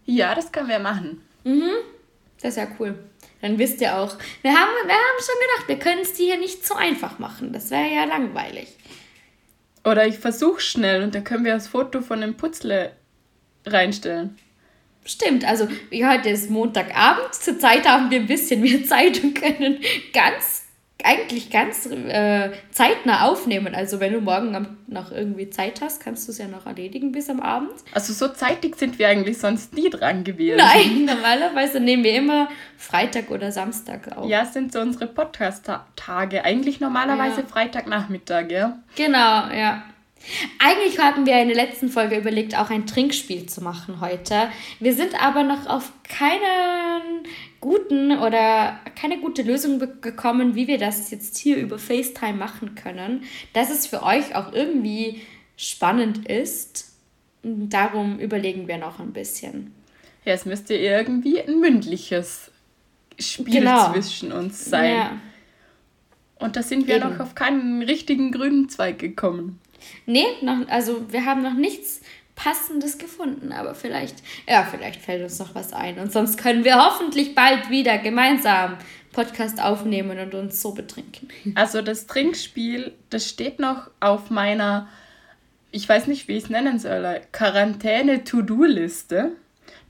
Ja, 0.06 0.34
das 0.34 0.50
können 0.52 0.68
wir 0.68 0.78
machen. 0.78 1.20
Mhm. 1.44 1.72
Das 2.40 2.56
ist 2.56 2.56
ja 2.56 2.68
cool. 2.78 2.98
Dann 3.42 3.58
wisst 3.58 3.80
ihr 3.80 3.96
auch, 3.96 4.16
wir 4.42 4.50
haben, 4.52 4.70
wir 4.86 4.94
haben 4.94 5.18
schon 5.20 5.34
gedacht, 5.40 5.68
wir 5.68 5.78
können 5.78 6.00
es 6.00 6.14
dir 6.14 6.26
hier 6.26 6.38
nicht 6.38 6.66
so 6.66 6.74
einfach 6.74 7.18
machen. 7.18 7.52
Das 7.52 7.70
wäre 7.70 7.94
ja 7.94 8.04
langweilig. 8.04 8.74
Oder 9.84 10.06
ich 10.06 10.18
versuche 10.18 10.60
schnell 10.60 11.02
und 11.02 11.14
dann 11.14 11.24
können 11.24 11.44
wir 11.44 11.54
das 11.54 11.68
Foto 11.68 12.00
von 12.00 12.20
dem 12.20 12.36
Putzle 12.36 12.92
reinstellen. 13.66 14.38
Stimmt, 15.08 15.42
also 15.46 15.66
heute 15.66 16.28
ist 16.28 16.50
Montagabend. 16.50 17.32
Zurzeit 17.32 17.88
haben 17.88 18.10
wir 18.10 18.20
ein 18.20 18.26
bisschen 18.26 18.60
mehr 18.60 18.84
Zeit 18.84 19.24
und 19.24 19.34
können 19.34 19.78
ganz, 20.12 20.66
eigentlich 21.02 21.48
ganz 21.48 21.86
äh, 21.86 22.50
zeitnah 22.72 23.26
aufnehmen. 23.26 23.74
Also 23.74 24.00
wenn 24.00 24.12
du 24.12 24.20
morgen 24.20 24.76
noch 24.86 25.10
irgendwie 25.10 25.48
Zeit 25.48 25.80
hast, 25.80 26.04
kannst 26.04 26.28
du 26.28 26.32
es 26.32 26.36
ja 26.36 26.46
noch 26.46 26.66
erledigen 26.66 27.10
bis 27.10 27.30
am 27.30 27.40
Abend. 27.40 27.72
Also 27.94 28.12
so 28.12 28.28
zeitig 28.28 28.76
sind 28.76 28.98
wir 28.98 29.08
eigentlich 29.08 29.38
sonst 29.38 29.72
nie 29.72 29.88
dran 29.88 30.24
gewesen. 30.24 30.58
Nein, 30.58 31.04
normalerweise 31.06 31.80
nehmen 31.80 32.04
wir 32.04 32.14
immer 32.14 32.48
Freitag 32.76 33.30
oder 33.30 33.50
Samstag 33.50 34.14
auf. 34.14 34.28
Ja, 34.28 34.44
sind 34.44 34.74
so 34.74 34.80
unsere 34.80 35.06
Podcast-Tage. 35.06 36.44
Eigentlich 36.44 36.80
normalerweise 36.80 37.40
ja. 37.40 37.46
Freitagnachmittag, 37.46 38.50
ja? 38.50 38.78
Genau, 38.94 39.48
ja. 39.54 39.84
Eigentlich 40.58 40.98
hatten 40.98 41.26
wir 41.26 41.40
in 41.40 41.48
der 41.48 41.56
letzten 41.56 41.88
Folge 41.88 42.16
überlegt, 42.16 42.56
auch 42.56 42.70
ein 42.70 42.86
Trinkspiel 42.86 43.46
zu 43.46 43.62
machen 43.62 44.00
heute. 44.00 44.48
Wir 44.80 44.94
sind 44.94 45.20
aber 45.22 45.42
noch 45.42 45.66
auf 45.66 45.92
keinen 46.02 47.24
guten 47.60 48.18
oder 48.18 48.78
keine 48.94 49.18
gute 49.18 49.42
Lösung 49.42 49.78
gekommen, 50.00 50.54
wie 50.54 50.66
wir 50.66 50.78
das 50.78 51.10
jetzt 51.10 51.38
hier 51.38 51.56
über 51.56 51.78
FaceTime 51.78 52.34
machen 52.34 52.74
können, 52.74 53.24
dass 53.52 53.70
es 53.70 53.86
für 53.86 54.02
euch 54.02 54.34
auch 54.34 54.52
irgendwie 54.52 55.22
spannend 55.56 56.28
ist. 56.28 56.92
Darum 57.42 58.18
überlegen 58.18 58.68
wir 58.68 58.78
noch 58.78 59.00
ein 59.00 59.12
bisschen. 59.12 59.72
Ja, 60.24 60.34
es 60.34 60.44
müsste 60.44 60.74
irgendwie 60.74 61.40
ein 61.40 61.60
mündliches 61.60 62.50
Spiel 63.18 63.60
genau. 63.60 63.92
zwischen 63.92 64.32
uns 64.32 64.64
sein. 64.64 64.94
Ja. 64.94 65.20
Und 66.38 66.56
da 66.56 66.62
sind 66.62 66.86
wir 66.86 66.96
Eben. 66.96 67.10
noch 67.10 67.20
auf 67.20 67.34
keinen 67.34 67.82
richtigen 67.82 68.30
grünen 68.30 68.68
Zweig 68.68 68.98
gekommen. 68.98 69.60
Nee, 70.06 70.26
noch, 70.42 70.68
also 70.68 71.10
wir 71.10 71.24
haben 71.24 71.42
noch 71.42 71.54
nichts 71.54 72.00
Passendes 72.38 72.98
gefunden, 72.98 73.52
aber 73.52 73.74
vielleicht, 73.74 74.16
ja, 74.48 74.66
vielleicht 74.70 75.00
fällt 75.00 75.24
uns 75.24 75.40
noch 75.40 75.54
was 75.54 75.72
ein. 75.72 75.98
Und 75.98 76.12
sonst 76.12 76.38
können 76.38 76.64
wir 76.64 76.76
hoffentlich 76.76 77.34
bald 77.34 77.68
wieder 77.68 77.98
gemeinsam 77.98 78.76
Podcast 79.12 79.60
aufnehmen 79.60 80.18
und 80.20 80.34
uns 80.34 80.62
so 80.62 80.72
betrinken. 80.72 81.28
Also 81.56 81.82
das 81.82 82.06
Trinkspiel, 82.06 82.92
das 83.10 83.28
steht 83.28 83.58
noch 83.58 83.90
auf 83.98 84.30
meiner, 84.30 84.88
ich 85.72 85.88
weiß 85.88 86.06
nicht, 86.06 86.28
wie 86.28 86.36
ich 86.36 86.44
es 86.44 86.50
nennen 86.50 86.78
soll, 86.78 87.20
Quarantäne-To-Do-Liste, 87.32 89.32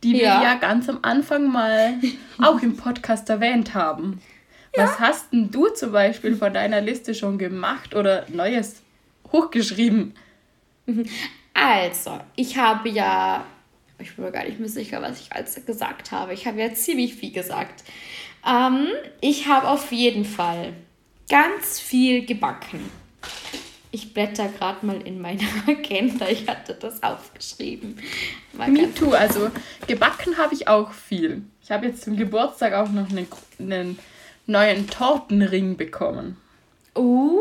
die 0.02 0.14
wir 0.14 0.22
ja. 0.22 0.42
ja 0.42 0.54
ganz 0.54 0.88
am 0.88 1.00
Anfang 1.02 1.52
mal 1.52 1.94
auch 2.42 2.62
im 2.62 2.78
Podcast 2.78 3.28
erwähnt 3.28 3.74
haben. 3.74 4.22
Ja. 4.74 4.84
Was 4.84 5.00
hast 5.00 5.32
denn 5.34 5.50
du 5.50 5.68
zum 5.68 5.92
Beispiel 5.92 6.34
von 6.34 6.54
deiner 6.54 6.80
Liste 6.80 7.14
schon 7.14 7.36
gemacht 7.36 7.94
oder 7.94 8.24
Neues 8.28 8.82
hochgeschrieben. 9.32 10.14
Also, 11.54 12.20
ich 12.36 12.56
habe 12.56 12.88
ja, 12.88 13.44
ich 13.98 14.14
bin 14.14 14.24
mir 14.24 14.32
gar 14.32 14.44
nicht 14.44 14.58
mehr 14.58 14.68
sicher, 14.68 15.02
was 15.02 15.20
ich 15.20 15.32
als 15.32 15.64
gesagt 15.66 16.12
habe. 16.12 16.34
Ich 16.34 16.46
habe 16.46 16.60
ja 16.60 16.72
ziemlich 16.72 17.14
viel 17.14 17.32
gesagt. 17.32 17.84
Ähm, 18.46 18.88
ich 19.20 19.46
habe 19.48 19.68
auf 19.68 19.92
jeden 19.92 20.24
Fall 20.24 20.72
ganz 21.28 21.80
viel 21.80 22.24
gebacken. 22.24 22.80
Ich 23.90 24.12
blätter 24.12 24.48
gerade 24.48 24.84
mal 24.84 25.00
in 25.02 25.20
meine 25.20 25.42
Agenda. 25.66 26.28
Ich 26.28 26.46
hatte 26.46 26.74
das 26.74 27.02
aufgeschrieben. 27.02 27.98
Mal 28.52 28.70
Me 28.70 28.92
too. 28.94 29.12
Also 29.12 29.50
gebacken 29.86 30.36
habe 30.36 30.54
ich 30.54 30.68
auch 30.68 30.92
viel. 30.92 31.42
Ich 31.62 31.70
habe 31.70 31.86
jetzt 31.86 32.02
zum 32.02 32.16
Geburtstag 32.16 32.74
auch 32.74 32.90
noch 32.90 33.10
einen, 33.10 33.26
einen 33.58 33.98
neuen 34.46 34.88
Tortenring 34.88 35.76
bekommen. 35.76 36.36
Uh, 36.96 37.40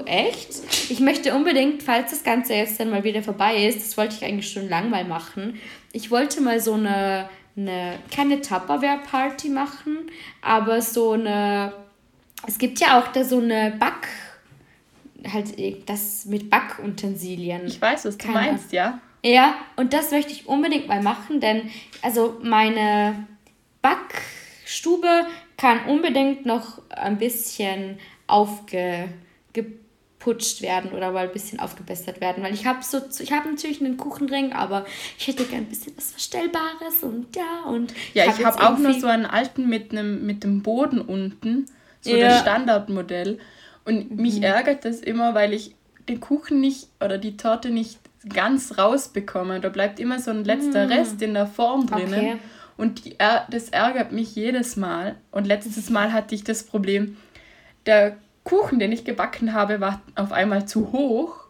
echt? 0.00 0.50
Ich 0.90 1.00
möchte 1.00 1.34
unbedingt, 1.34 1.82
falls 1.82 2.10
das 2.10 2.24
Ganze 2.24 2.54
jetzt 2.54 2.78
dann 2.78 2.90
mal 2.90 3.04
wieder 3.04 3.22
vorbei 3.22 3.66
ist, 3.66 3.80
das 3.80 3.96
wollte 3.96 4.16
ich 4.16 4.24
eigentlich 4.24 4.50
schon 4.50 4.68
lang 4.68 4.90
mal 4.90 5.04
machen, 5.04 5.60
ich 5.92 6.10
wollte 6.10 6.40
mal 6.40 6.60
so 6.60 6.74
eine, 6.74 7.28
eine 7.56 7.98
keine 8.14 8.40
Tupperware-Party 8.40 9.48
machen, 9.48 10.10
aber 10.42 10.82
so 10.82 11.12
eine, 11.12 11.72
es 12.46 12.58
gibt 12.58 12.80
ja 12.80 13.00
auch 13.00 13.08
da 13.08 13.24
so 13.24 13.38
eine 13.38 13.76
Back, 13.78 14.08
halt 15.32 15.54
das 15.88 16.26
mit 16.26 16.50
Backutensilien. 16.50 17.66
Ich 17.66 17.80
weiß, 17.80 18.04
was 18.04 18.18
du 18.18 18.26
Keine. 18.26 18.52
meinst, 18.52 18.72
ja. 18.72 19.00
Ja, 19.24 19.54
und 19.76 19.92
das 19.92 20.10
möchte 20.12 20.32
ich 20.32 20.46
unbedingt 20.46 20.86
mal 20.86 21.02
machen, 21.02 21.40
denn 21.40 21.70
also 22.02 22.38
meine 22.42 23.26
Backstube 23.82 25.26
kann 25.56 25.86
unbedingt 25.86 26.46
noch 26.46 26.80
ein 26.90 27.18
bisschen 27.18 27.98
aufgeputscht 30.26 30.62
werden 30.62 30.92
oder 30.92 31.12
mal 31.12 31.26
ein 31.26 31.32
bisschen 31.32 31.60
aufgebessert 31.60 32.20
werden, 32.20 32.42
weil 32.42 32.54
ich 32.54 32.66
habe 32.66 32.78
so 32.82 33.00
ich 33.20 33.32
habe 33.32 33.48
natürlich 33.48 33.80
einen 33.80 33.96
Kuchenring, 33.96 34.52
aber 34.52 34.84
ich 35.18 35.26
hätte 35.28 35.44
gern 35.44 35.62
ein 35.62 35.66
bisschen 35.66 35.96
was 35.96 36.10
verstellbares 36.12 37.02
und 37.02 37.34
ja 37.36 37.68
und 37.68 37.94
ja, 38.14 38.24
ich 38.24 38.44
habe 38.44 38.58
hab 38.58 38.74
auch 38.74 38.78
nur 38.78 38.94
so 38.94 39.06
einen 39.06 39.26
alten 39.26 39.68
mit 39.68 39.92
einem 39.92 40.26
mit 40.26 40.42
dem 40.42 40.62
Boden 40.62 41.00
unten, 41.00 41.66
so 42.00 42.14
ja. 42.14 42.28
das 42.28 42.40
Standardmodell 42.40 43.38
und 43.84 44.10
mhm. 44.10 44.22
mich 44.22 44.42
ärgert 44.42 44.84
das 44.84 45.00
immer, 45.00 45.34
weil 45.34 45.52
ich 45.52 45.74
den 46.08 46.20
Kuchen 46.20 46.60
nicht 46.60 46.88
oder 47.00 47.18
die 47.18 47.36
Torte 47.36 47.70
nicht 47.70 47.98
ganz 48.32 48.78
rausbekomme. 48.78 49.60
Da 49.60 49.68
bleibt 49.68 50.00
immer 50.00 50.20
so 50.20 50.30
ein 50.30 50.44
letzter 50.44 50.86
mm. 50.86 50.92
Rest 50.92 51.22
in 51.22 51.34
der 51.34 51.46
Form 51.46 51.86
drinnen. 51.86 52.14
Okay. 52.14 52.38
Und 52.76 53.04
die, 53.04 53.16
das 53.18 53.70
ärgert 53.70 54.12
mich 54.12 54.34
jedes 54.36 54.76
Mal. 54.76 55.16
Und 55.32 55.48
letztes 55.48 55.90
Mal 55.90 56.12
hatte 56.12 56.34
ich 56.36 56.44
das 56.44 56.64
Problem, 56.64 57.16
der 57.86 58.16
Kuchen, 58.46 58.78
den 58.78 58.92
ich 58.92 59.04
gebacken 59.04 59.52
habe, 59.52 59.80
war 59.80 60.00
auf 60.14 60.32
einmal 60.32 60.66
zu 60.66 60.92
hoch. 60.92 61.46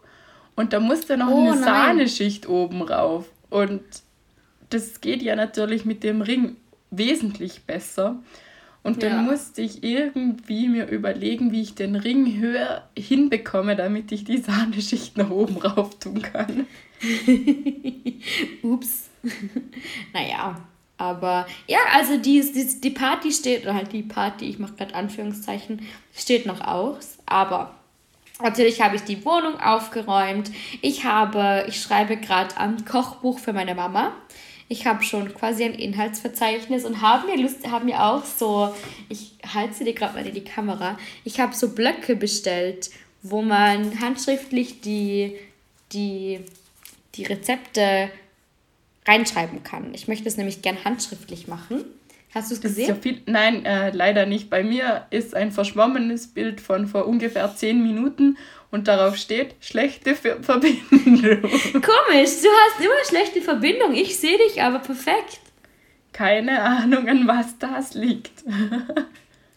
Und 0.55 0.73
da 0.73 0.79
musste 0.79 1.15
noch 1.15 1.29
oh, 1.29 1.41
eine 1.41 1.51
nein. 1.51 1.63
Sahneschicht 1.63 2.49
oben 2.49 2.81
rauf. 2.81 3.29
Und 3.51 3.83
das 4.71 4.99
geht 4.99 5.21
ja 5.21 5.35
natürlich 5.35 5.85
mit 5.85 6.03
dem 6.03 6.21
Ring 6.21 6.57
wesentlich 6.89 7.63
besser. 7.63 8.17
Und 8.81 9.03
dann 9.03 9.11
ja. 9.11 9.21
musste 9.21 9.61
ich 9.61 9.83
irgendwie 9.83 10.69
mir 10.69 10.87
überlegen, 10.87 11.51
wie 11.51 11.61
ich 11.61 11.75
den 11.75 11.95
Ring 11.95 12.39
höher 12.39 12.87
hinbekomme, 12.97 13.75
damit 13.75 14.11
ich 14.11 14.23
die 14.23 14.37
Sahneschicht 14.37 15.17
nach 15.17 15.29
oben 15.29 15.57
rauf 15.57 15.99
tun 15.99 16.21
kann. 16.21 16.65
Ups. 18.63 19.09
naja, 20.13 20.65
aber 20.97 21.47
ja, 21.67 21.79
also 21.93 22.17
die, 22.17 22.41
die, 22.51 22.81
die 22.81 22.89
Party 22.89 23.31
steht, 23.31 23.63
oder 23.63 23.75
halt 23.75 23.93
die 23.93 24.03
Party, 24.03 24.45
ich 24.45 24.59
mache 24.59 24.73
gerade 24.73 24.95
Anführungszeichen, 24.95 25.85
steht 26.15 26.45
noch 26.45 26.61
aus. 26.61 27.17
Aber 27.25 27.75
natürlich 28.41 28.81
habe 28.81 28.95
ich 28.95 29.03
die 29.03 29.23
Wohnung 29.23 29.59
aufgeräumt. 29.59 30.51
Ich 30.81 31.05
habe, 31.05 31.65
ich 31.67 31.81
schreibe 31.81 32.17
gerade 32.17 32.57
ein 32.57 32.85
Kochbuch 32.85 33.39
für 33.39 33.53
meine 33.53 33.75
Mama 33.75 34.13
ich 34.69 34.85
habe 34.85 35.03
schon 35.03 35.33
quasi 35.33 35.63
ein 35.63 35.73
Inhaltsverzeichnis 35.73 36.83
und 36.83 37.01
habe 37.01 37.27
mir 37.27 37.41
Lust, 37.41 37.67
habe 37.69 37.85
mir 37.85 38.03
auch 38.03 38.25
so, 38.25 38.73
ich 39.09 39.33
halte 39.53 39.83
dir 39.83 39.93
gerade 39.93 40.15
mal 40.15 40.27
in 40.27 40.33
die 40.33 40.43
Kamera, 40.43 40.97
ich 41.23 41.39
habe 41.39 41.55
so 41.55 41.73
Blöcke 41.73 42.15
bestellt, 42.15 42.89
wo 43.21 43.41
man 43.41 43.99
handschriftlich 44.01 44.81
die, 44.81 45.35
die, 45.93 46.41
die 47.15 47.23
Rezepte 47.23 48.09
reinschreiben 49.07 49.63
kann. 49.63 49.93
Ich 49.93 50.07
möchte 50.07 50.27
es 50.27 50.37
nämlich 50.37 50.61
gern 50.61 50.83
handschriftlich 50.83 51.47
machen. 51.47 51.85
Hast 52.33 52.51
du 52.51 52.55
es 52.55 52.61
gesehen? 52.61 52.89
Ja 52.89 52.95
viel, 52.95 53.21
nein, 53.25 53.65
äh, 53.65 53.91
leider 53.91 54.25
nicht. 54.25 54.49
Bei 54.49 54.63
mir 54.63 55.05
ist 55.09 55.33
ein 55.33 55.51
verschwommenes 55.51 56.27
Bild 56.27 56.59
von 56.61 56.87
vor 56.87 57.07
ungefähr 57.07 57.55
zehn 57.55 57.81
Minuten 57.81 58.37
und 58.69 58.87
darauf 58.87 59.15
steht 59.15 59.55
schlechte 59.61 60.15
Verbindung. 60.41 60.81
Komisch, 60.91 62.41
du 62.41 62.49
hast 62.49 62.79
immer 62.79 63.05
schlechte 63.07 63.41
Verbindung. 63.41 63.93
Ich 63.93 64.17
sehe 64.19 64.37
dich 64.37 64.61
aber 64.61 64.79
perfekt. 64.79 65.39
Keine 66.11 66.61
Ahnung, 66.61 67.07
an 67.07 67.27
was 67.27 67.57
das 67.59 67.93
liegt. 67.93 68.43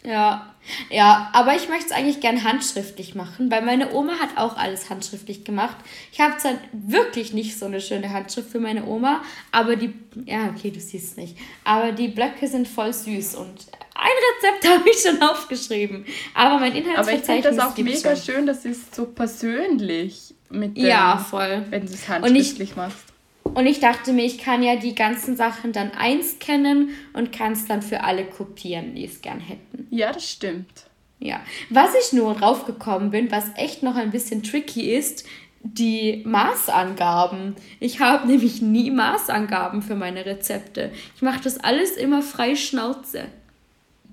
ja, 0.04 0.49
ja, 0.90 1.30
aber 1.32 1.54
ich 1.56 1.68
möchte 1.68 1.86
es 1.86 1.92
eigentlich 1.92 2.20
gern 2.20 2.44
handschriftlich 2.44 3.14
machen, 3.14 3.50
weil 3.50 3.62
meine 3.62 3.92
Oma 3.92 4.18
hat 4.20 4.36
auch 4.36 4.56
alles 4.56 4.90
handschriftlich 4.90 5.44
gemacht. 5.44 5.76
Ich 6.12 6.20
habe 6.20 6.36
zwar 6.38 6.52
wirklich 6.72 7.32
nicht 7.32 7.58
so 7.58 7.66
eine 7.66 7.80
schöne 7.80 8.12
Handschrift 8.12 8.50
für 8.50 8.60
meine 8.60 8.86
Oma, 8.86 9.22
aber 9.52 9.76
die, 9.76 9.92
ja, 10.26 10.52
okay, 10.54 10.70
du 10.70 10.80
siehst 10.80 11.12
es 11.12 11.16
nicht, 11.16 11.36
aber 11.64 11.92
die 11.92 12.08
Blöcke 12.08 12.46
sind 12.46 12.68
voll 12.68 12.92
süß 12.92 13.34
und 13.36 13.66
ein 13.94 14.52
Rezept 14.52 14.68
habe 14.78 14.88
ich 14.88 14.98
schon 14.98 15.22
aufgeschrieben. 15.22 16.04
Aber 16.34 16.58
mein 16.58 16.74
Inhaltsverzeichnis 16.74 17.58
Aber 17.58 17.68
ich 17.68 17.74
finde 17.74 17.92
das 17.92 18.04
auch 18.04 18.10
mega 18.10 18.16
schon. 18.16 18.34
schön, 18.34 18.46
das 18.46 18.64
ist 18.64 18.94
so 18.94 19.06
persönlich 19.06 20.34
mit 20.48 20.76
dem, 20.76 20.86
Ja, 20.86 21.18
voll. 21.18 21.66
Wenn 21.70 21.86
du 21.86 21.92
es 21.92 22.08
handschriftlich 22.08 22.76
machst. 22.76 23.09
Und 23.54 23.66
ich 23.66 23.80
dachte 23.80 24.12
mir, 24.12 24.24
ich 24.24 24.38
kann 24.38 24.62
ja 24.62 24.76
die 24.76 24.94
ganzen 24.94 25.36
Sachen 25.36 25.72
dann 25.72 25.90
einscannen 25.92 26.90
und 27.12 27.32
kann 27.32 27.52
es 27.52 27.66
dann 27.66 27.82
für 27.82 28.02
alle 28.02 28.24
kopieren, 28.24 28.94
die 28.94 29.04
es 29.04 29.22
gern 29.22 29.40
hätten. 29.40 29.86
Ja, 29.90 30.12
das 30.12 30.28
stimmt. 30.28 30.86
Ja. 31.18 31.40
Was 31.68 31.90
ich 31.94 32.12
nur 32.12 32.34
draufgekommen 32.34 33.10
bin, 33.10 33.30
was 33.30 33.50
echt 33.56 33.82
noch 33.82 33.96
ein 33.96 34.10
bisschen 34.10 34.42
tricky 34.42 34.94
ist, 34.94 35.26
die 35.62 36.22
Maßangaben. 36.24 37.56
Ich 37.78 38.00
habe 38.00 38.26
nämlich 38.26 38.62
nie 38.62 38.90
Maßangaben 38.90 39.82
für 39.82 39.94
meine 39.94 40.24
Rezepte. 40.24 40.90
Ich 41.14 41.22
mache 41.22 41.40
das 41.42 41.58
alles 41.58 41.92
immer 41.92 42.22
frei 42.22 42.56
Schnauze. 42.56 43.26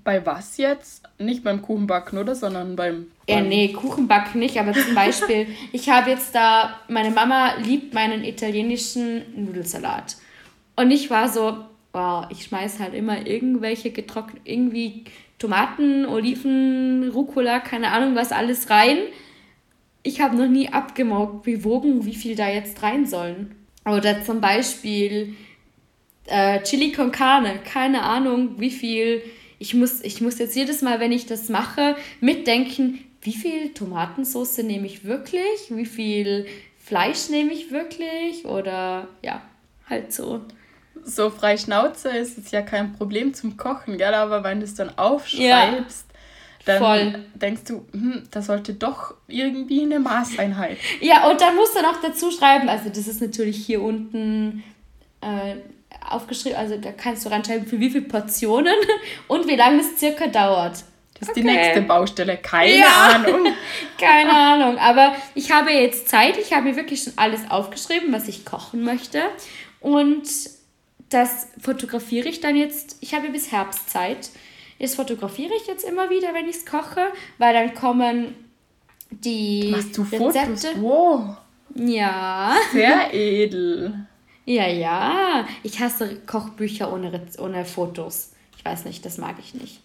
Bei 0.08 0.24
was 0.24 0.56
jetzt? 0.56 1.02
Nicht 1.18 1.44
beim 1.44 1.60
Kuchenbacken, 1.60 2.18
oder? 2.18 2.34
Sondern 2.34 2.76
beim. 2.76 3.08
Ja, 3.28 3.42
nee, 3.42 3.74
Kuchenbacken 3.74 4.40
nicht, 4.40 4.58
aber 4.58 4.72
zum 4.72 4.94
Beispiel, 4.94 5.48
ich 5.72 5.90
habe 5.90 6.08
jetzt 6.08 6.34
da, 6.34 6.80
meine 6.88 7.10
Mama 7.10 7.56
liebt 7.62 7.92
meinen 7.92 8.24
italienischen 8.24 9.44
Nudelsalat. 9.44 10.16
Und 10.76 10.92
ich 10.92 11.10
war 11.10 11.28
so, 11.28 11.58
wow, 11.92 12.24
ich 12.30 12.44
schmeiß 12.44 12.80
halt 12.80 12.94
immer 12.94 13.26
irgendwelche 13.26 13.90
getrocknet, 13.90 14.40
irgendwie 14.44 15.04
Tomaten, 15.38 16.06
Oliven, 16.06 17.10
Rucola, 17.10 17.60
keine 17.60 17.90
Ahnung 17.90 18.14
was 18.14 18.32
alles 18.32 18.70
rein. 18.70 18.96
Ich 20.04 20.22
habe 20.22 20.38
noch 20.38 20.48
nie 20.48 20.70
abgewogen, 20.70 22.06
wie 22.06 22.14
viel 22.14 22.34
da 22.34 22.48
jetzt 22.48 22.82
rein 22.82 23.04
sollen. 23.04 23.54
Oder 23.84 24.24
zum 24.24 24.40
Beispiel 24.40 25.34
äh, 26.28 26.62
Chili 26.62 26.92
con 26.92 27.12
Carne, 27.12 27.58
keine 27.62 28.04
Ahnung, 28.04 28.58
wie 28.58 28.70
viel 28.70 29.22
ich 29.58 29.74
muss, 29.74 30.00
ich 30.02 30.20
muss 30.20 30.38
jetzt 30.38 30.54
jedes 30.54 30.82
Mal, 30.82 31.00
wenn 31.00 31.12
ich 31.12 31.26
das 31.26 31.48
mache, 31.48 31.96
mitdenken, 32.20 33.00
wie 33.22 33.32
viel 33.32 33.74
Tomatensauce 33.74 34.58
nehme 34.58 34.86
ich 34.86 35.04
wirklich, 35.04 35.70
wie 35.70 35.86
viel 35.86 36.46
Fleisch 36.78 37.28
nehme 37.28 37.52
ich 37.52 37.70
wirklich 37.70 38.44
oder 38.44 39.08
ja, 39.22 39.42
halt 39.88 40.12
so. 40.12 40.40
So 41.04 41.30
frei 41.30 41.56
Schnauze 41.56 42.10
ist 42.10 42.38
es 42.38 42.50
ja 42.50 42.62
kein 42.62 42.92
Problem 42.92 43.32
zum 43.34 43.56
Kochen, 43.56 43.98
gell? 43.98 44.14
aber 44.14 44.44
wenn 44.44 44.60
du 44.60 44.64
es 44.64 44.74
dann 44.74 44.96
aufschreibst, 44.98 46.06
ja. 46.08 46.08
Dann 46.64 46.78
Voll. 46.82 47.24
denkst 47.34 47.62
du, 47.64 47.86
hm, 47.92 48.24
da 48.30 48.42
sollte 48.42 48.74
doch 48.74 49.14
irgendwie 49.26 49.82
eine 49.82 50.00
Maßeinheit. 50.00 50.76
Ja, 51.00 51.30
und 51.30 51.40
dann 51.40 51.56
musst 51.56 51.74
du 51.74 51.80
noch 51.80 52.02
dazu 52.02 52.30
schreiben, 52.30 52.68
also 52.68 52.90
das 52.90 53.08
ist 53.08 53.22
natürlich 53.22 53.64
hier 53.64 53.80
unten 53.80 54.62
äh, 55.22 55.56
aufgeschrieben, 56.08 56.58
also 56.58 56.76
da 56.76 56.92
kannst 56.92 57.24
du 57.24 57.30
reinschreiben, 57.30 57.66
für 57.66 57.80
wie 57.80 57.90
viele 57.90 58.04
Portionen 58.04 58.74
und 59.28 59.46
wie 59.46 59.56
lange 59.56 59.80
es 59.80 59.98
circa 59.98 60.26
dauert. 60.26 60.84
Das 61.18 61.28
ist 61.28 61.30
okay. 61.30 61.40
die 61.40 61.46
nächste 61.46 61.82
Baustelle. 61.82 62.36
Keine 62.36 62.78
ja. 62.78 62.86
Ahnung. 63.14 63.46
Keine 63.98 64.30
Ahnung. 64.30 64.78
Aber 64.78 65.16
ich 65.34 65.50
habe 65.50 65.72
jetzt 65.72 66.08
Zeit. 66.08 66.38
Ich 66.38 66.52
habe 66.52 66.68
mir 66.68 66.76
wirklich 66.76 67.02
schon 67.02 67.12
alles 67.16 67.40
aufgeschrieben, 67.50 68.12
was 68.12 68.28
ich 68.28 68.44
kochen 68.44 68.82
möchte. 68.82 69.22
Und 69.80 70.28
das 71.08 71.48
fotografiere 71.60 72.28
ich 72.28 72.40
dann 72.40 72.54
jetzt. 72.54 72.98
Ich 73.00 73.14
habe 73.14 73.30
bis 73.30 73.50
Herbst 73.50 73.90
Zeit. 73.90 74.30
Das 74.78 74.94
fotografiere 74.94 75.52
ich 75.60 75.66
jetzt 75.66 75.84
immer 75.84 76.08
wieder, 76.08 76.34
wenn 76.34 76.48
ich 76.48 76.56
es 76.56 76.66
koche, 76.66 77.08
weil 77.38 77.52
dann 77.52 77.74
kommen 77.74 78.36
die 79.10 79.72
Machst 79.72 79.96
du 79.96 80.02
Rezepte. 80.02 80.18
Fotos? 80.18 80.66
Wow. 80.76 81.36
Ja. 81.74 82.54
Sehr 82.72 83.08
edel. 83.12 84.06
Ja, 84.48 84.66
ja. 84.66 85.46
Ich 85.62 85.78
hasse 85.78 86.20
Kochbücher 86.24 86.90
ohne, 86.90 87.20
ohne 87.38 87.66
Fotos. 87.66 88.32
Ich 88.56 88.64
weiß 88.64 88.86
nicht, 88.86 89.04
das 89.04 89.18
mag 89.18 89.36
ich 89.38 89.52
nicht. 89.52 89.82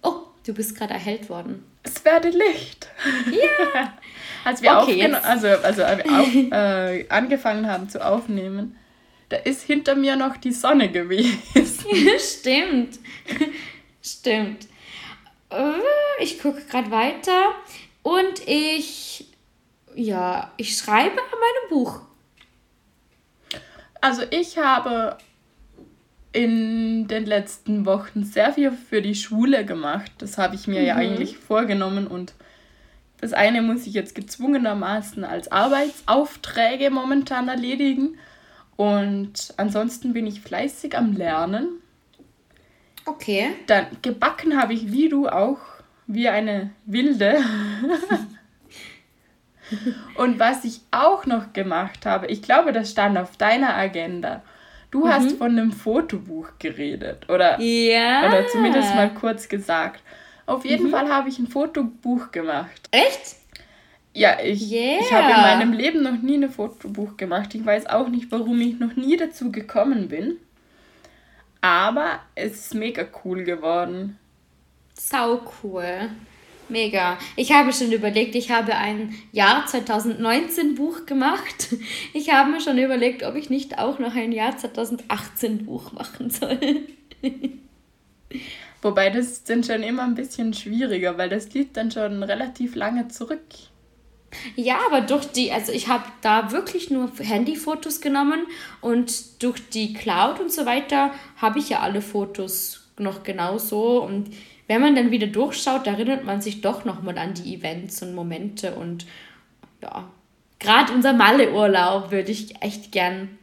Oh, 0.00 0.20
du 0.46 0.54
bist 0.54 0.78
gerade 0.78 0.94
erhellt 0.94 1.28
worden. 1.28 1.64
Es 1.82 2.04
werde 2.04 2.28
Licht. 2.28 2.86
Ja. 3.32 3.92
Als 4.44 4.62
wir 4.62 4.78
okay, 4.78 5.12
also, 5.12 5.48
also 5.48 5.82
auf, 5.82 6.34
äh, 6.52 7.08
angefangen 7.08 7.66
haben 7.66 7.88
zu 7.88 8.06
aufnehmen, 8.06 8.76
da 9.28 9.38
ist 9.38 9.62
hinter 9.62 9.96
mir 9.96 10.14
noch 10.14 10.36
die 10.36 10.52
Sonne 10.52 10.92
gewesen. 10.92 11.42
Stimmt. 12.20 13.00
Stimmt. 14.00 14.68
Äh, 15.50 16.22
ich 16.22 16.40
gucke 16.40 16.62
gerade 16.62 16.92
weiter 16.92 17.56
und 18.04 18.46
ich, 18.46 19.26
ja, 19.96 20.52
ich 20.58 20.76
schreibe 20.76 21.18
an 21.20 21.38
meinem 21.40 21.70
Buch. 21.70 22.02
Also 24.04 24.20
ich 24.28 24.58
habe 24.58 25.16
in 26.32 27.08
den 27.08 27.24
letzten 27.24 27.86
Wochen 27.86 28.22
sehr 28.22 28.52
viel 28.52 28.70
für 28.70 29.00
die 29.00 29.14
Schule 29.14 29.64
gemacht. 29.64 30.12
Das 30.18 30.36
habe 30.36 30.56
ich 30.56 30.66
mir 30.66 30.80
mhm. 30.80 30.86
ja 30.86 30.96
eigentlich 30.96 31.38
vorgenommen 31.38 32.06
und 32.06 32.34
das 33.22 33.32
eine 33.32 33.62
muss 33.62 33.86
ich 33.86 33.94
jetzt 33.94 34.14
gezwungenermaßen 34.14 35.24
als 35.24 35.50
Arbeitsaufträge 35.50 36.90
momentan 36.90 37.48
erledigen. 37.48 38.18
Und 38.76 39.54
ansonsten 39.56 40.12
bin 40.12 40.26
ich 40.26 40.42
fleißig 40.42 40.98
am 40.98 41.14
Lernen. 41.14 41.80
Okay. 43.06 43.54
Dann 43.68 43.86
gebacken 44.02 44.60
habe 44.60 44.74
ich 44.74 44.92
wie 44.92 45.08
du 45.08 45.28
auch, 45.28 45.60
wie 46.06 46.28
eine 46.28 46.72
Wilde. 46.84 47.38
Und 50.16 50.38
was 50.38 50.64
ich 50.64 50.80
auch 50.90 51.26
noch 51.26 51.52
gemacht 51.52 52.06
habe, 52.06 52.26
ich 52.26 52.42
glaube, 52.42 52.72
das 52.72 52.90
stand 52.90 53.18
auf 53.18 53.36
deiner 53.36 53.74
Agenda. 53.74 54.42
Du 54.90 55.06
mhm. 55.06 55.08
hast 55.08 55.32
von 55.38 55.50
einem 55.50 55.72
Fotobuch 55.72 56.50
geredet, 56.58 57.28
oder? 57.28 57.60
Ja. 57.60 58.28
Oder 58.28 58.46
zumindest 58.46 58.94
mal 58.94 59.12
kurz 59.12 59.48
gesagt. 59.48 60.02
Auf 60.46 60.64
jeden 60.64 60.86
mhm. 60.86 60.90
Fall 60.90 61.08
habe 61.08 61.28
ich 61.28 61.38
ein 61.38 61.48
Fotobuch 61.48 62.30
gemacht. 62.30 62.88
Echt? 62.90 63.36
Ja, 64.12 64.38
ich, 64.40 64.70
yeah. 64.70 65.00
ich 65.00 65.12
habe 65.12 65.32
in 65.32 65.40
meinem 65.40 65.72
Leben 65.72 66.02
noch 66.02 66.22
nie 66.22 66.36
ein 66.36 66.48
Fotobuch 66.48 67.16
gemacht. 67.16 67.52
Ich 67.54 67.66
weiß 67.66 67.86
auch 67.86 68.08
nicht, 68.08 68.30
warum 68.30 68.60
ich 68.60 68.78
noch 68.78 68.94
nie 68.94 69.16
dazu 69.16 69.50
gekommen 69.50 70.08
bin. 70.08 70.36
Aber 71.60 72.20
es 72.36 72.66
ist 72.66 72.74
mega 72.74 73.04
cool 73.24 73.42
geworden. 73.42 74.18
Sau 74.92 75.40
cool. 75.62 76.10
Mega. 76.68 77.18
Ich 77.36 77.52
habe 77.52 77.72
schon 77.72 77.92
überlegt, 77.92 78.34
ich 78.34 78.50
habe 78.50 78.74
ein 78.74 79.14
Jahr 79.32 79.66
2019 79.66 80.74
Buch 80.74 81.06
gemacht. 81.06 81.76
Ich 82.12 82.32
habe 82.32 82.50
mir 82.50 82.60
schon 82.60 82.78
überlegt, 82.78 83.22
ob 83.22 83.34
ich 83.34 83.50
nicht 83.50 83.78
auch 83.78 83.98
noch 83.98 84.14
ein 84.14 84.32
Jahr 84.32 84.56
2018 84.56 85.66
Buch 85.66 85.92
machen 85.92 86.30
soll. 86.30 86.58
Wobei 88.82 89.10
das 89.10 89.26
ist 89.26 89.50
dann 89.50 89.64
schon 89.64 89.82
immer 89.82 90.04
ein 90.04 90.14
bisschen 90.14 90.54
schwieriger, 90.54 91.18
weil 91.18 91.28
das 91.28 91.52
liegt 91.52 91.76
dann 91.76 91.90
schon 91.90 92.22
relativ 92.22 92.74
lange 92.74 93.08
zurück. 93.08 93.40
Ja, 94.56 94.78
aber 94.86 95.00
durch 95.00 95.26
die, 95.26 95.52
also 95.52 95.72
ich 95.72 95.88
habe 95.88 96.04
da 96.20 96.50
wirklich 96.52 96.90
nur 96.90 97.10
Handyfotos 97.18 98.00
genommen 98.00 98.46
und 98.80 99.42
durch 99.42 99.68
die 99.70 99.94
Cloud 99.94 100.40
und 100.40 100.52
so 100.52 100.66
weiter 100.66 101.12
habe 101.36 101.58
ich 101.58 101.70
ja 101.70 101.80
alle 101.80 102.02
Fotos 102.02 102.88
noch 102.98 103.22
genauso 103.22 104.02
und 104.02 104.30
wenn 104.66 104.80
man 104.80 104.94
dann 104.94 105.10
wieder 105.10 105.26
durchschaut, 105.26 105.86
erinnert 105.86 106.24
man 106.24 106.40
sich 106.40 106.60
doch 106.60 106.84
nochmal 106.84 107.18
an 107.18 107.34
die 107.34 107.54
Events 107.54 108.02
und 108.02 108.14
Momente 108.14 108.74
und 108.74 109.06
ja, 109.82 110.08
gerade 110.58 110.92
unser 110.92 111.12
Malle-Urlaub 111.12 112.10
würde 112.10 112.32
ich 112.32 112.62
echt 112.62 112.90
gern, 112.90 113.38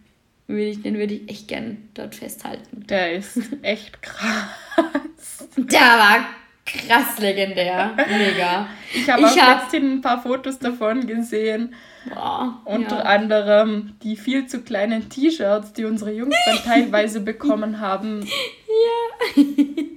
würde 0.47 0.69
ich, 0.69 0.81
den 0.81 0.97
würde 0.97 1.13
ich 1.13 1.29
echt 1.29 1.47
gern 1.47 1.89
dort 1.93 2.15
festhalten. 2.15 2.85
Der 2.87 3.13
ist 3.13 3.39
echt 3.61 4.01
krass. 4.01 5.47
Der 5.55 5.79
war 5.79 6.25
krass 6.65 7.19
legendär. 7.19 7.95
Mega. 8.09 8.67
Ich 8.93 9.09
habe 9.09 9.25
auch 9.25 9.37
hab... 9.37 9.63
letztens 9.63 9.97
ein 9.97 10.01
paar 10.01 10.21
Fotos 10.21 10.59
davon 10.59 11.05
gesehen. 11.05 11.75
Boah, 12.09 12.59
Unter 12.65 12.97
ja. 12.97 13.03
anderem 13.03 13.93
die 14.01 14.15
viel 14.15 14.47
zu 14.47 14.61
kleinen 14.61 15.09
T-Shirts, 15.09 15.73
die 15.73 15.85
unsere 15.85 16.11
Jungs 16.11 16.35
dann 16.45 16.57
teilweise 16.65 17.21
bekommen 17.21 17.79
haben. 17.79 18.25
Ja. 18.25 19.43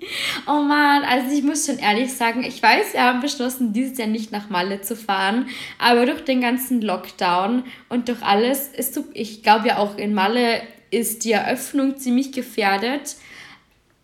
oh 0.47 0.63
Mann, 0.63 1.05
also 1.05 1.35
ich 1.35 1.43
muss 1.43 1.67
schon 1.67 1.79
ehrlich 1.79 2.13
sagen, 2.13 2.43
ich 2.43 2.63
weiß, 2.63 2.93
wir 2.93 3.03
haben 3.03 3.21
beschlossen, 3.21 3.73
dieses 3.73 3.99
Jahr 3.99 4.09
nicht 4.09 4.33
nach 4.33 4.51
Malle 4.51 4.81
zu 4.81 4.97
fahren, 4.97 5.49
aber 5.79 6.07
durch 6.07 6.25
den 6.25 6.41
ganzen 6.41 6.81
Lockdown 6.81 7.65
und 7.89 8.09
durch 8.09 8.23
alles 8.23 8.69
ist, 8.69 8.99
ich 9.13 9.43
glaube 9.43 9.69
ja 9.69 9.79
auch 9.79 9.97
in 9.97 10.15
Malle 10.15 10.63
ist 10.91 11.25
die 11.25 11.33
Eröffnung 11.33 11.97
ziemlich 11.97 12.33
gefährdet. 12.33 13.17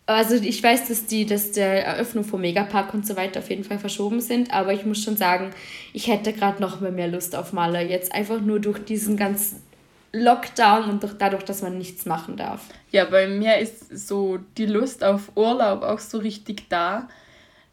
Also 0.07 0.35
ich 0.35 0.61
weiß, 0.61 0.89
dass 0.89 1.07
die, 1.07 1.25
dass 1.25 1.53
der 1.53 1.87
Eröffnung 1.87 2.25
vom 2.25 2.41
Megapark 2.41 2.93
und 2.95 3.07
so 3.07 3.17
weiter 3.17 3.39
auf 3.39 3.49
jeden 3.49 3.63
Fall 3.63 3.79
verschoben 3.79 4.21
sind, 4.21 4.53
aber 4.53 4.73
ich 4.73 4.85
muss 4.85 5.05
schon 5.05 5.17
sagen, 5.17 5.51
ich 5.93 6.09
hätte 6.09 6.33
gerade 6.33 6.61
noch 6.61 6.81
mehr 6.81 7.07
Lust 7.07 7.37
auf 7.37 7.53
Maler. 7.53 7.83
Jetzt 7.83 8.13
einfach 8.13 8.41
nur 8.41 8.59
durch 8.59 8.81
diesen 8.81 9.17
ganzen 9.17 9.63
Lockdown 10.13 10.91
und 10.91 11.03
durch, 11.03 11.15
dadurch, 11.19 11.45
dass 11.45 11.63
man 11.63 11.79
nichts 11.79 12.07
machen 12.07 12.37
darf. 12.37 12.65
Ja, 12.91 13.05
bei 13.05 13.29
mir 13.29 13.59
ist 13.59 13.97
so 13.97 14.39
die 14.57 14.67
Lust 14.67 15.05
auf 15.05 15.37
Urlaub 15.37 15.83
auch 15.83 16.01
so 16.01 16.19
richtig 16.19 16.69
da. 16.69 17.09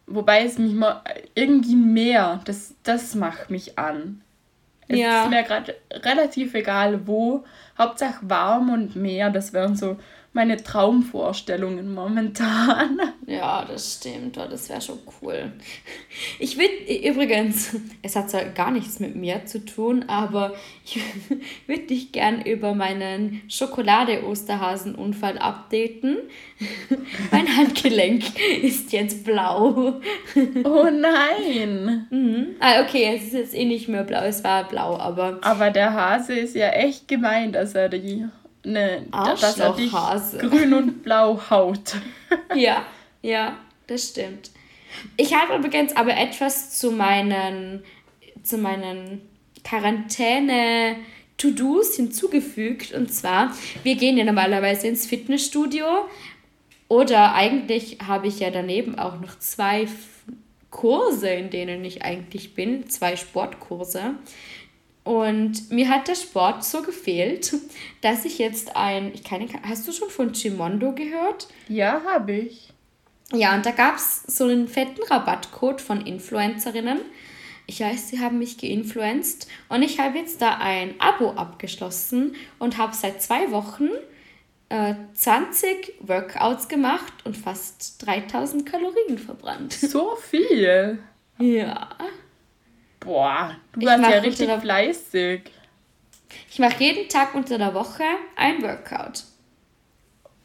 Wobei 0.06 0.45
es 0.45 0.58
mich 0.58 0.73
mal 0.73 1.02
irgendwie 1.36 1.76
mehr, 1.76 2.39
das, 2.45 2.76
das 2.84 3.15
macht 3.15 3.50
mich 3.50 3.78
an. 3.78 4.21
Es 4.88 5.00
ja. 5.00 5.23
ist 5.23 5.30
mir 5.30 5.43
gerade 5.43 5.76
relativ 5.91 6.54
egal 6.54 7.08
wo. 7.08 7.43
Hauptsache 7.78 8.19
warm 8.21 8.69
und 8.71 8.95
Meer, 8.95 9.30
das 9.30 9.52
wären 9.54 9.76
so 9.76 9.97
meine 10.38 10.62
Traumvorstellungen 10.62 11.95
momentan. 11.95 13.02
Ja, 13.26 13.65
das 13.65 13.95
stimmt. 13.95 14.38
Oh, 14.38 14.45
das 14.47 14.69
wäre 14.69 14.82
schon 14.82 15.00
cool. 15.19 15.52
Ich 16.38 16.60
würde 16.60 17.10
übrigens, 17.10 17.76
es 18.04 18.15
hat 18.15 18.30
zwar 18.30 18.45
gar 18.45 18.69
nichts 18.69 19.00
mit 19.00 19.15
mir 19.15 19.45
zu 19.45 19.65
tun, 19.65 20.06
aber 20.08 20.54
ich 20.86 21.00
würde 21.67 21.88
dich 21.88 22.12
gern 22.12 22.43
über 22.43 22.76
meinen 22.76 23.41
Schokolade-Osterhasen-Unfall 23.50 25.39
updaten. 25.39 26.17
mein 27.32 27.58
Handgelenk 27.58 28.23
ist 28.62 28.93
jetzt 28.93 29.26
blau. 29.26 30.00
Oh 30.63 30.88
nein! 30.91 32.06
Mhm. 32.12 32.56
Ah, 32.60 32.84
okay, 32.84 33.15
es 33.15 33.23
ist 33.23 33.34
jetzt 33.34 33.56
eh 33.56 33.65
nicht 33.65 33.88
mehr 33.88 34.04
blau, 34.04 34.21
es 34.21 34.43
war 34.43 34.67
blau, 34.67 34.97
aber. 34.97 35.39
Aber 35.41 35.71
der 35.71 35.93
Hase 35.93 36.34
ist 36.34 36.56
ja 36.56 36.69
echt 36.69 37.08
gemein, 37.08 37.52
dass 37.52 37.73
er 37.73 37.89
die 37.89 38.28
ne, 38.68 39.06
dass 39.12 39.58
er 39.58 39.74
dich 39.74 39.92
grün 39.92 40.74
und 40.74 41.04
blau 41.04 41.40
haut. 41.50 41.96
ja, 42.56 42.86
ja, 43.22 43.58
das 43.88 44.10
stimmt. 44.10 44.52
Ich 45.16 45.34
habe 45.34 45.56
übrigens 45.56 45.96
aber 45.96 46.16
etwas 46.18 46.78
zu 46.78 46.92
meinen, 46.92 47.84
zu 48.44 48.58
meinen 48.58 49.22
Quarantäne 49.64 50.98
To-Dos 51.38 51.96
hinzugefügt. 51.96 52.94
Und 52.94 53.14
zwar, 53.14 53.54
wir 53.84 53.96
gehen 53.96 54.18
ja 54.18 54.26
normalerweise 54.26 54.88
ins 54.88 55.06
Fitnessstudio. 55.06 55.86
Oder 56.88 57.34
eigentlich 57.36 57.98
habe 58.08 58.28
ich 58.28 58.40
ja 58.40 58.50
daneben 58.50 58.98
auch 58.98 59.20
noch 59.20 59.38
zwei 59.40 59.88
Kurse, 60.72 61.30
in 61.30 61.50
denen 61.50 61.84
ich 61.86 62.04
eigentlich 62.04 62.54
bin. 62.54 62.90
Zwei 62.90 63.16
Sportkurse. 63.16 64.16
Und 65.08 65.72
mir 65.72 65.88
hat 65.88 66.10
der 66.10 66.15
Sport 66.15 66.65
so 66.65 66.82
gefehlt, 66.82 67.54
dass 68.02 68.26
ich 68.26 68.39
jetzt 68.39 68.76
ein, 68.76 69.13
ich 69.13 69.24
keine, 69.24 69.48
hast 69.63 69.88
du 69.88 69.93
schon 69.93 70.10
von 70.10 70.34
Chimondo 70.34 70.91
gehört? 70.91 71.48
Ja, 71.70 72.02
habe 72.06 72.34
ich. 72.34 72.74
Ja, 73.32 73.56
und 73.56 73.65
da 73.65 73.72
gab 73.72 73.96
es 73.96 74.24
so 74.24 74.43
einen 74.43 74.67
fetten 74.67 75.02
Rabattcode 75.04 75.80
von 75.80 76.06
Influencerinnen. 76.06 77.00
Ich 77.67 77.80
weiß, 77.80 78.10
sie 78.10 78.20
haben 78.20 78.39
mich 78.39 78.58
geinfluenced 78.58 79.48
und 79.70 79.82
ich 79.82 79.98
habe 79.98 80.17
jetzt 80.17 80.41
da 80.41 80.58
ein 80.58 80.96
Abo 81.00 81.32
abgeschlossen 81.32 82.36
und 82.60 82.78
habe 82.78 82.93
seit 82.93 83.22
zwei 83.22 83.50
Wochen 83.52 83.88
äh, 84.67 84.93
20 85.13 85.93
Workouts 86.02 86.67
gemacht 86.67 87.13
und 87.24 87.38
fast 87.38 88.06
3000 88.06 88.65
Kalorien 88.65 89.17
verbrannt. 89.17 89.72
So 89.72 90.17
viel? 90.17 91.00
Ja. 91.39 91.96
Boah, 93.08 93.56
du 93.72 93.86
warst 93.86 94.04
ja 94.04 94.20
richtig 94.20 94.48
der, 94.48 94.60
fleißig. 94.60 95.43
Ich 96.52 96.60
mache 96.60 96.84
jeden 96.84 97.08
Tag 97.08 97.36
unter 97.36 97.58
der 97.58 97.74
Woche 97.74 98.04
ein 98.36 98.62
Workout. 98.62 99.24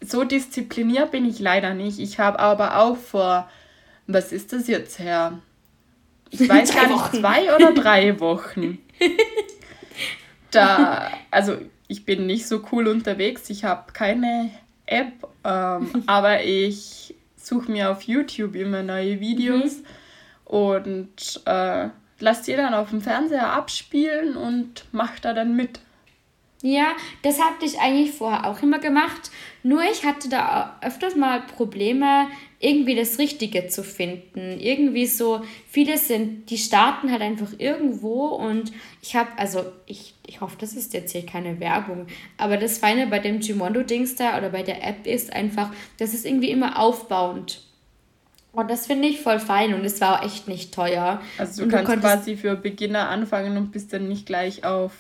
So 0.01 0.23
diszipliniert 0.23 1.11
bin 1.11 1.29
ich 1.29 1.41
leider 1.41 1.75
nicht. 1.75 1.99
Ich 1.99 2.21
habe 2.21 2.39
aber 2.39 2.79
auch 2.79 2.97
vor, 2.97 3.51
was 4.07 4.31
ist 4.31 4.53
das 4.53 4.69
jetzt 4.69 5.01
her? 5.01 5.41
Ich 6.31 6.41
weiß 6.49 6.73
gar 6.73 6.87
nicht, 6.87 7.21
zwei 7.21 7.53
oder 7.53 7.73
drei 7.73 8.21
Wochen. 8.21 8.79
da, 10.53 11.11
also 11.33 11.59
ich 11.89 12.05
bin 12.05 12.27
nicht 12.27 12.47
so 12.47 12.63
cool 12.71 12.87
unterwegs. 12.87 13.51
Ich 13.51 13.65
habe 13.65 13.91
keine 13.93 14.53
App, 14.87 15.29
ähm, 15.43 16.05
aber 16.07 16.45
ich 16.45 17.17
suche 17.37 17.73
mir 17.73 17.91
auf 17.91 18.03
YouTube 18.03 18.55
immer 18.55 18.85
neue 18.85 19.19
Videos 19.19 19.79
mhm. 19.79 19.85
und 20.45 21.43
äh, 21.45 21.89
lasst 22.23 22.49
ihr 22.49 22.57
dann 22.57 22.73
auf 22.73 22.91
dem 22.91 23.03
Fernseher 23.03 23.53
abspielen 23.53 24.37
und 24.37 24.85
macht 24.93 25.25
da 25.25 25.35
dann 25.35 25.57
mit. 25.57 25.81
Ja, 26.63 26.95
das 27.23 27.41
hatte 27.41 27.67
ich 27.67 27.81
eigentlich 27.81 28.13
vorher 28.13 28.47
auch 28.47 28.63
immer 28.63 28.79
gemacht. 28.79 29.33
Nur 29.65 29.83
ich 29.83 30.05
hatte 30.05 30.29
da 30.29 30.79
öfters 30.81 31.17
mal 31.17 31.41
Probleme, 31.41 32.29
irgendwie 32.61 32.95
das 32.95 33.19
Richtige 33.19 33.67
zu 33.67 33.83
finden. 33.83 34.61
Irgendwie 34.61 35.07
so, 35.07 35.43
viele 35.69 35.99
sind, 35.99 36.49
die 36.51 36.59
starten 36.59 37.11
halt 37.11 37.21
einfach 37.21 37.53
irgendwo 37.59 38.27
und 38.27 38.73
ich 39.03 39.17
habe, 39.17 39.31
also 39.37 39.65
ich, 39.87 40.15
ich 40.25 40.41
hoffe, 40.41 40.57
das 40.61 40.75
ist 40.75 40.95
jetzt 40.95 41.11
hier 41.11 41.27
keine 41.27 41.59
Werbung, 41.59 42.07
aber 42.39 42.57
das 42.57 42.79
Feine 42.79 43.09
bei 43.09 43.19
dem 43.19 43.41
Gimondo-Dings 43.41 44.15
da 44.15 44.39
oder 44.39 44.51
bei 44.51 44.63
der 44.63 44.87
App 44.87 45.09
ist 45.09 45.33
einfach, 45.33 45.73
das 45.99 46.15
ist 46.15 46.25
irgendwie 46.25 46.51
immer 46.51 46.79
aufbauend. 46.79 47.63
Und 48.53 48.71
das 48.71 48.87
finde 48.87 49.09
ich 49.09 49.21
voll 49.21 49.39
fein 49.39 49.73
und 49.73 49.85
es 49.85 50.01
war 50.01 50.21
auch 50.21 50.25
echt 50.25 50.47
nicht 50.47 50.75
teuer. 50.75 51.23
Also 51.39 51.65
du, 51.65 51.71
du 51.71 51.77
kannst 51.77 52.01
quasi 52.01 52.37
für 52.37 52.55
Beginner 52.55 53.09
anfangen 53.09 53.57
und 53.57 53.73
bist 53.73 53.93
dann 53.93 54.09
nicht 54.09 54.27
gleich 54.27 54.65
auf, 54.65 54.93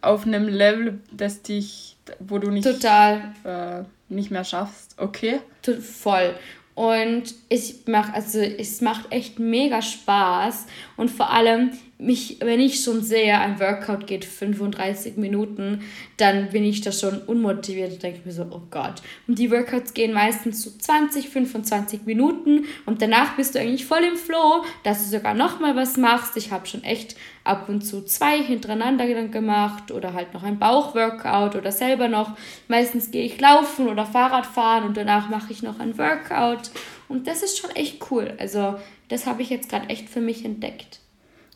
auf 0.00 0.26
einem 0.26 0.48
Level, 0.48 1.00
das 1.12 1.42
dich, 1.42 1.96
wo 2.20 2.38
du 2.38 2.50
nicht, 2.50 2.64
Total. 2.64 3.34
Äh, 3.44 3.84
nicht 4.08 4.30
mehr 4.30 4.44
schaffst. 4.44 4.94
Okay. 4.98 5.40
Voll. 5.80 6.34
Und 6.74 7.34
ich 7.48 7.86
mache, 7.86 8.12
also 8.14 8.38
es 8.38 8.80
macht 8.82 9.10
echt 9.10 9.38
mega 9.38 9.80
Spaß. 9.82 10.66
Und 10.96 11.10
vor 11.10 11.30
allem, 11.30 11.72
mich, 11.98 12.38
wenn 12.40 12.60
ich 12.60 12.82
schon 12.82 13.02
sehe, 13.02 13.38
ein 13.38 13.58
Workout 13.58 14.06
geht 14.06 14.26
35 14.26 15.16
Minuten, 15.16 15.80
dann 16.18 16.50
bin 16.50 16.62
ich 16.64 16.82
da 16.82 16.92
schon 16.92 17.22
unmotiviert 17.22 17.92
und 17.92 18.02
denke 18.02 18.20
mir 18.24 18.32
so, 18.32 18.46
oh 18.50 18.62
Gott. 18.70 19.00
Und 19.26 19.38
die 19.38 19.50
Workouts 19.50 19.94
gehen 19.94 20.12
meistens 20.12 20.62
so 20.62 20.70
20, 20.70 21.30
25 21.30 22.02
Minuten 22.04 22.66
und 22.84 23.00
danach 23.00 23.36
bist 23.36 23.54
du 23.54 23.60
eigentlich 23.60 23.86
voll 23.86 24.04
im 24.04 24.16
Flow, 24.16 24.64
dass 24.84 25.04
du 25.04 25.16
sogar 25.16 25.32
nochmal 25.32 25.74
was 25.74 25.96
machst. 25.96 26.36
Ich 26.36 26.50
habe 26.50 26.66
schon 26.66 26.84
echt 26.84 27.16
ab 27.44 27.68
und 27.68 27.80
zu 27.80 28.04
zwei 28.04 28.42
hintereinander 28.42 29.06
gemacht 29.28 29.90
oder 29.90 30.12
halt 30.12 30.34
noch 30.34 30.42
ein 30.42 30.58
Bauchworkout 30.58 31.56
oder 31.56 31.72
selber 31.72 32.08
noch. 32.08 32.36
Meistens 32.68 33.10
gehe 33.10 33.24
ich 33.24 33.40
laufen 33.40 33.88
oder 33.88 34.04
Fahrrad 34.04 34.44
fahren 34.44 34.84
und 34.84 34.98
danach 34.98 35.30
mache 35.30 35.50
ich 35.50 35.62
noch 35.62 35.80
ein 35.80 35.96
Workout. 35.96 36.70
Und 37.08 37.26
das 37.26 37.42
ist 37.42 37.58
schon 37.58 37.70
echt 37.70 38.10
cool. 38.10 38.34
Also 38.38 38.74
das 39.08 39.26
habe 39.26 39.40
ich 39.40 39.48
jetzt 39.48 39.70
gerade 39.70 39.88
echt 39.88 40.10
für 40.10 40.20
mich 40.20 40.44
entdeckt 40.44 41.00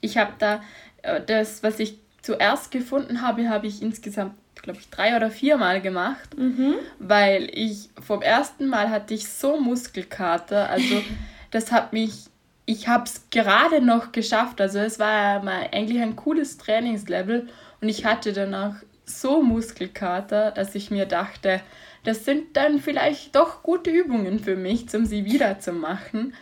ich 0.01 0.19
habe 0.19 0.33
da 0.39 0.63
äh, 1.03 1.21
das, 1.21 1.63
was 1.63 1.79
ich 1.79 1.99
zuerst 2.23 2.71
gefunden 2.71 3.23
habe, 3.23 3.49
habe 3.49 3.67
ich 3.67 3.83
insgesamt, 3.83 4.35
glaube 4.55 4.79
ich, 4.79 4.91
drei 4.91 5.17
oder 5.17 5.31
vier 5.31 5.57
Mal 5.57 5.81
gemacht, 5.81 6.37
mhm. 6.37 6.75
weil 6.99 7.49
ich 7.53 7.89
vom 8.01 8.23
ersten 8.23 8.67
Mal 8.67 8.91
hatte 8.91 9.15
ich 9.15 9.29
so 9.29 9.59
Muskelkater, 9.59 10.69
also 10.69 11.03
das 11.51 11.73
hat 11.73 11.93
mich, 11.93 12.27
ich 12.67 12.89
habe 12.89 13.05
es 13.05 13.23
gerade 13.31 13.81
noch 13.81 14.13
geschafft, 14.13 14.61
also 14.61 14.79
es 14.79 14.99
war 14.99 15.43
mal 15.43 15.69
eigentlich 15.73 16.01
ein 16.01 16.17
cooles 16.17 16.59
Trainingslevel. 16.59 17.49
Und 17.81 17.89
ich 17.89 18.05
hatte 18.05 18.33
danach 18.33 18.77
so 19.07 19.43
Muskelkater, 19.43 20.51
dass 20.51 20.75
ich 20.75 20.91
mir 20.91 21.07
dachte, 21.07 21.61
das 22.05 22.25
sind 22.25 22.57
dann 22.57 22.79
vielleicht 22.81 23.35
doch 23.35 23.63
gute 23.63 23.91
Übungen 23.91 24.39
für 24.39 24.57
mich, 24.57 24.95
um 24.95 25.07
sie 25.07 25.25
wieder 25.25 25.59
zu 25.59 25.73
machen. 25.73 26.35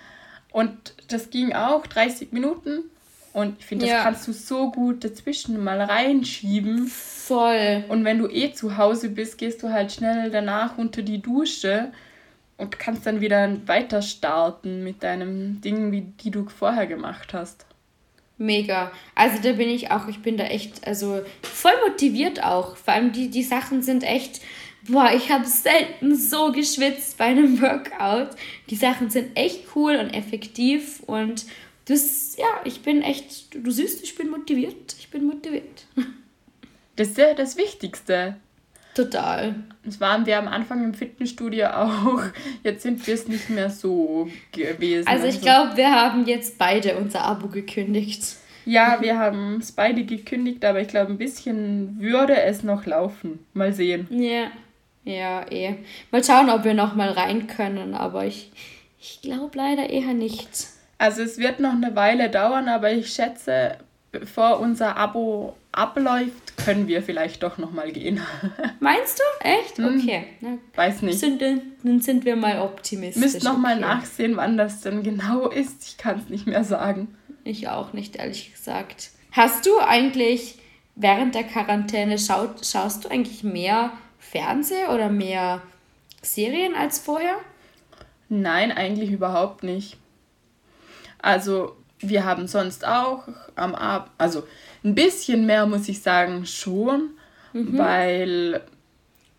Und 0.53 0.95
das 1.09 1.31
ging 1.31 1.53
auch 1.53 1.87
30 1.87 2.33
Minuten 2.33 2.85
und 3.39 3.57
ich 3.61 3.67
finde, 3.67 3.87
das 3.87 3.93
ja. 3.95 4.03
kannst 4.03 4.27
du 4.27 4.33
so 4.33 4.73
gut 4.73 5.05
dazwischen 5.05 5.63
mal 5.63 5.81
reinschieben. 5.81 6.89
Voll. 6.89 7.85
Und 7.89 8.05
wenn 8.05 8.19
du 8.19 8.29
eh 8.29 8.53
zu 8.53 8.77
Hause 8.77 9.11
bist, 9.11 9.39
gehst 9.39 9.63
du 9.63 9.71
halt 9.71 9.93
schnell 9.93 10.31
danach 10.31 10.77
unter 10.77 11.03
die 11.03 11.23
Dusche 11.23 11.93
und 12.57 12.81
kannst 12.81 13.07
dann 13.07 13.21
wieder 13.21 13.57
weiter 13.67 14.03
starten 14.03 14.83
mit 14.83 15.05
deinem 15.05 15.61
Ding, 15.61 15.93
wie 15.93 16.01
die 16.01 16.33
du 16.33 16.49
vorher 16.49 16.89
gemacht 16.89 17.33
hast. 17.33 17.65
Mega. 18.39 18.91
Also 19.15 19.41
da 19.41 19.53
bin 19.53 19.69
ich 19.69 19.93
auch, 19.93 20.09
ich 20.09 20.21
bin 20.21 20.37
da 20.37 20.45
echt, 20.45 20.85
also 20.87 21.21
voll 21.43 21.73
motiviert 21.89 22.43
auch. 22.43 22.77
Vor 22.77 22.95
allem 22.95 23.13
die, 23.13 23.31
die 23.31 23.45
Sachen 23.45 23.83
sind 23.83 24.03
echt, 24.03 24.41
boah, 24.89 25.13
ich 25.15 25.31
habe 25.31 25.45
selten 25.45 26.17
so 26.17 26.51
geschwitzt 26.51 27.19
bei 27.19 27.27
einem 27.27 27.61
Workout. 27.63 28.31
Die 28.71 28.77
Sachen 28.77 29.11
sind 29.11 29.37
echt 29.37 29.77
cool 29.77 29.95
und 29.97 30.11
effektiv 30.11 31.01
und 31.07 31.47
das, 31.89 32.37
ja, 32.37 32.61
ich 32.65 32.83
bin 32.83 33.03
echt, 33.03 33.55
du 33.55 33.71
siehst, 33.71 34.03
ich 34.05 34.15
bin 34.15 34.31
motiviert. 34.31 34.95
Ich 34.99 35.11
bin 35.11 35.25
motiviert. 35.25 35.87
Das 36.97 37.09
ist 37.09 37.19
ja 37.19 37.33
das 37.33 37.57
Wichtigste. 37.57 38.37
Total. 38.95 39.55
Das 39.85 40.01
waren 40.01 40.27
wir 40.27 40.39
am 40.39 40.49
Anfang 40.49 40.85
im 40.85 40.93
Fitnessstudio 40.93 41.69
auch. 41.69 42.21
Jetzt 42.63 42.83
sind 42.83 43.07
wir 43.07 43.15
es 43.15 43.27
nicht 43.27 43.49
mehr 43.49 43.71
so 43.71 44.29
gewesen. 44.53 45.09
Also 45.09 45.27
ich 45.27 45.37
also. 45.37 45.47
glaube, 45.47 45.77
wir 45.77 45.91
haben 45.91 46.27
jetzt 46.27 46.59
beide 46.59 46.97
unser 46.97 47.23
Abo 47.23 47.49
gekündigt. 47.49 48.37
Ja, 48.67 48.99
wir 49.01 49.17
haben 49.19 49.59
es 49.61 49.73
beide 49.73 50.05
gekündigt, 50.05 50.65
aber 50.65 50.81
ich 50.81 50.89
glaube, 50.89 51.13
ein 51.13 51.19
bisschen 51.19 51.99
würde 52.01 52.43
es 52.43 52.63
noch 52.65 52.85
laufen. 52.85 53.39
Mal 53.55 53.73
sehen. 53.73 54.09
Ja, 54.11 54.51
ja, 55.05 55.51
eh. 55.51 55.77
Mal 56.11 56.23
schauen, 56.23 56.51
ob 56.51 56.65
wir 56.65 56.75
noch 56.75 56.95
mal 56.95 57.11
rein 57.11 57.47
können, 57.47 57.95
aber 57.95 58.27
ich, 58.27 58.51
ich 59.01 59.23
glaube 59.23 59.57
leider 59.57 59.89
eher 59.89 60.13
nicht. 60.13 60.49
Also 60.99 61.23
es 61.23 61.39
wird 61.39 61.61
noch 61.61 61.73
eine 61.73 61.95
Weile 61.95 62.29
dauern, 62.29 62.69
aber 62.69 62.93
ich 62.93 63.13
schätze, 63.13 63.79
bevor 64.11 64.61
unser 64.61 64.97
Abo 64.97 65.57
abläuft, 65.71 66.57
können 66.57 66.89
wir 66.89 67.03
vielleicht 67.03 67.43
doch 67.45 67.57
noch 67.57 67.71
mal 67.71 67.93
gehen. 67.93 68.21
Meinst 68.81 69.21
du? 69.21 69.47
Echt? 69.47 69.79
Hm, 69.79 70.01
okay. 70.01 70.25
Na, 70.41 70.59
Weiß 70.75 71.03
nicht. 71.03 71.21
Sind, 71.21 71.41
dann 71.41 72.01
sind 72.01 72.25
wir 72.25 72.35
mal 72.35 72.61
optimistisch. 72.61 73.23
Müsst 73.23 73.45
noch 73.45 73.53
okay. 73.53 73.61
mal 73.61 73.81
nachsehen, 73.81 74.37
wann 74.37 74.59
das 74.59 74.81
denn 74.81 75.05
genau 75.05 75.49
ist. 75.49 75.85
Ich 75.87 75.99
kann 75.99 76.19
es 76.19 76.29
nicht 76.29 76.47
mehr 76.47 76.65
sagen. 76.65 77.17
Ich 77.45 77.69
auch 77.69 77.93
nicht, 77.93 78.17
ehrlich 78.17 78.53
gesagt. 78.53 79.11
Hast 79.31 79.67
du 79.67 79.79
eigentlich 79.79 80.59
während 80.97 81.35
der 81.35 81.45
Quarantäne, 81.45 82.19
schaut, 82.19 82.67
schaust 82.67 83.05
du 83.05 83.09
eigentlich 83.09 83.45
mehr 83.45 83.93
Fernseh 84.19 84.89
oder 84.93 85.09
mehr 85.09 85.63
Serien 86.23 86.75
als 86.75 86.99
vorher? 86.99 87.37
Nein, 88.29 88.73
eigentlich 88.73 89.13
überhaupt 89.13 89.63
nicht. 89.63 89.97
Also 91.21 91.77
wir 92.01 92.25
haben 92.25 92.47
sonst 92.47 92.87
auch 92.87 93.25
am 93.57 93.75
Abend, 93.75 94.11
also 94.19 94.45
ein 94.85 94.95
bisschen 94.95 95.47
mehr 95.47 95.67
muss 95.67 95.89
ich 95.89 96.03
sagen 96.03 96.47
schon, 96.47 97.11
mhm. 97.53 97.77
weil 97.77 98.63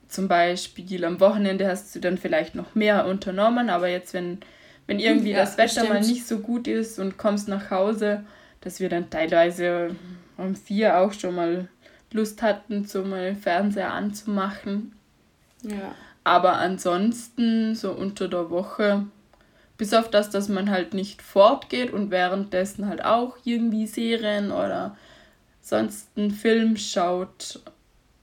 zum 0.07 0.27
Beispiel 0.27 1.05
am 1.05 1.19
Wochenende 1.19 1.67
hast 1.67 1.95
du 1.95 1.99
dann 1.99 2.17
vielleicht 2.17 2.55
noch 2.55 2.75
mehr 2.75 3.05
unternommen, 3.05 3.69
aber 3.69 3.87
jetzt, 3.87 4.13
wenn, 4.13 4.39
wenn 4.87 4.99
irgendwie 4.99 5.31
ja, 5.31 5.39
das 5.39 5.57
Wetter 5.57 5.81
bestimmt. 5.81 5.89
mal 5.89 6.01
nicht 6.01 6.27
so 6.27 6.39
gut 6.39 6.67
ist 6.67 6.99
und 6.99 7.17
kommst 7.17 7.47
nach 7.47 7.69
Hause, 7.69 8.23
dass 8.61 8.79
wir 8.79 8.89
dann 8.89 9.09
teilweise 9.09 9.95
um 10.37 10.55
vier 10.55 10.99
auch 10.99 11.13
schon 11.13 11.35
mal 11.35 11.67
Lust 12.11 12.41
hatten, 12.41 12.85
so 12.85 13.03
mal 13.03 13.35
Fernseher 13.35 13.93
anzumachen. 13.93 14.93
Ja. 15.61 15.95
Aber 16.23 16.53
ansonsten, 16.57 17.75
so 17.75 17.91
unter 17.91 18.27
der 18.27 18.49
Woche, 18.49 19.05
bis 19.79 19.93
auf 19.93 20.11
das, 20.11 20.29
dass 20.29 20.49
man 20.49 20.69
halt 20.69 20.93
nicht 20.93 21.21
fortgeht 21.21 21.91
und 21.91 22.11
währenddessen 22.11 22.87
halt 22.87 23.03
auch 23.03 23.37
irgendwie 23.45 23.87
Serien 23.87 24.51
oder 24.51 24.97
sonst 25.61 26.09
einen 26.17 26.31
Film 26.31 26.75
schaut, 26.75 27.61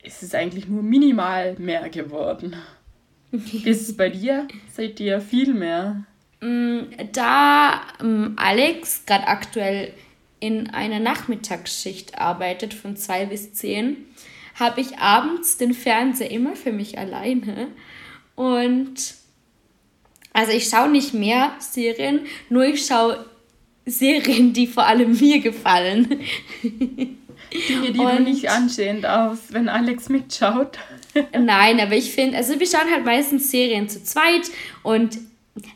ist 0.02 0.22
es 0.22 0.34
eigentlich 0.34 0.68
nur 0.68 0.82
minimal 0.82 1.56
mehr 1.58 1.88
geworden. 1.88 2.54
ist 3.32 3.88
es 3.88 3.96
bei 3.96 4.10
dir? 4.10 4.46
Seid 4.70 5.00
ihr 5.00 5.18
viel 5.22 5.54
mehr? 5.54 6.04
Mm, 6.42 6.80
da 7.14 7.80
ähm, 8.02 8.34
Alex 8.36 9.06
gerade 9.06 9.26
aktuell 9.26 9.94
in 10.38 10.68
einer 10.68 11.00
Nachmittagsschicht 11.00 12.18
arbeitet 12.18 12.74
von 12.74 12.96
zwei 12.96 13.24
bis 13.24 13.54
zehn, 13.54 13.96
habe 14.56 14.82
ich 14.82 14.98
abends 14.98 15.56
den 15.56 15.72
Fernseher 15.72 16.30
immer 16.30 16.54
für 16.54 16.72
mich 16.72 16.98
alleine. 16.98 17.68
Und 18.34 19.16
also 20.36 20.52
ich 20.52 20.68
schaue 20.68 20.90
nicht 20.90 21.14
mehr 21.14 21.52
Serien, 21.60 22.26
nur 22.50 22.64
ich 22.64 22.84
schaue 22.84 23.24
Serien, 23.86 24.52
die 24.52 24.66
vor 24.66 24.84
allem 24.84 25.18
mir 25.18 25.40
gefallen. 25.40 26.20
Dinge, 26.62 27.92
die 27.92 27.98
und, 27.98 28.18
du 28.18 28.22
nicht 28.22 28.50
ansehen 28.50 29.00
darfst, 29.00 29.54
wenn 29.54 29.70
Alex 29.70 30.10
mitschaut. 30.10 30.78
Nein, 31.32 31.80
aber 31.80 31.94
ich 31.94 32.10
finde, 32.10 32.36
also 32.36 32.60
wir 32.60 32.66
schauen 32.66 32.92
halt 32.92 33.06
meistens 33.06 33.50
Serien 33.50 33.88
zu 33.88 34.04
zweit 34.04 34.42
und 34.82 35.16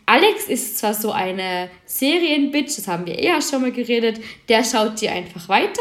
Alex 0.04 0.44
ist 0.44 0.76
zwar 0.76 0.92
so 0.92 1.10
eine 1.10 1.70
Serienbitch, 1.86 2.76
das 2.76 2.86
haben 2.86 3.06
wir 3.06 3.18
eher 3.18 3.40
schon 3.40 3.62
mal 3.62 3.72
geredet, 3.72 4.20
der 4.50 4.62
schaut 4.62 5.00
die 5.00 5.08
einfach 5.08 5.48
weiter 5.48 5.80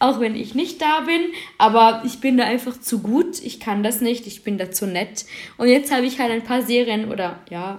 auch 0.00 0.18
wenn 0.18 0.34
ich 0.34 0.54
nicht 0.56 0.82
da 0.82 1.00
bin. 1.00 1.20
Aber 1.58 2.02
ich 2.04 2.18
bin 2.18 2.36
da 2.36 2.44
einfach 2.44 2.80
zu 2.80 3.00
gut. 3.00 3.40
Ich 3.40 3.60
kann 3.60 3.84
das 3.84 4.00
nicht. 4.00 4.26
Ich 4.26 4.42
bin 4.42 4.58
da 4.58 4.72
zu 4.72 4.86
nett. 4.86 5.24
Und 5.56 5.68
jetzt 5.68 5.92
habe 5.92 6.06
ich 6.06 6.18
halt 6.18 6.32
ein 6.32 6.42
paar 6.42 6.62
Serien 6.62 7.12
oder 7.12 7.38
ja, 7.50 7.78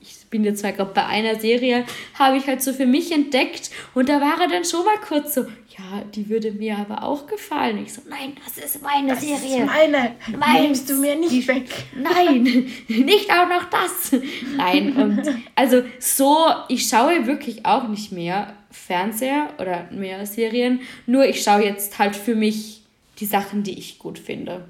ich 0.00 0.26
bin 0.30 0.44
jetzt 0.44 0.60
zwar 0.60 0.72
gerade 0.72 0.92
bei 0.94 1.04
einer 1.06 1.38
Serie, 1.38 1.84
habe 2.18 2.36
ich 2.36 2.46
halt 2.46 2.62
so 2.62 2.72
für 2.72 2.86
mich 2.86 3.12
entdeckt. 3.12 3.70
Und 3.94 4.08
da 4.08 4.20
war 4.20 4.40
er 4.40 4.48
dann 4.48 4.64
schon 4.64 4.84
mal 4.84 4.96
kurz 5.06 5.34
so, 5.34 5.42
ja, 5.42 6.02
die 6.14 6.28
würde 6.28 6.52
mir 6.52 6.78
aber 6.78 7.02
auch 7.04 7.26
gefallen. 7.26 7.82
Ich 7.84 7.94
so, 7.94 8.02
nein, 8.08 8.36
das 8.44 8.64
ist 8.64 8.82
meine 8.82 9.08
das 9.08 9.20
Serie. 9.20 9.38
Das 9.38 9.50
ist 9.50 9.66
meine. 9.66 10.14
Meins. 10.38 10.60
Nimmst 10.60 10.90
du 10.90 10.94
mir 10.94 11.16
nicht 11.16 11.32
die, 11.32 11.48
weg. 11.48 11.68
Nein, 11.94 12.42
nicht 12.88 13.30
auch 13.30 13.48
noch 13.48 13.64
das. 13.64 14.20
Nein, 14.56 14.96
und 14.96 15.22
also 15.54 15.82
so, 15.98 16.36
ich 16.68 16.88
schaue 16.88 17.26
wirklich 17.26 17.66
auch 17.66 17.88
nicht 17.88 18.12
mehr 18.12 18.54
Fernseher 18.70 19.50
oder 19.58 19.88
mehr 19.90 20.24
Serien. 20.26 20.80
Nur 21.06 21.24
ich 21.24 21.42
schaue 21.42 21.64
jetzt 21.64 21.98
halt 21.98 22.16
für 22.16 22.34
mich 22.34 22.82
die 23.18 23.26
Sachen, 23.26 23.62
die 23.62 23.78
ich 23.78 23.98
gut 23.98 24.18
finde. 24.18 24.64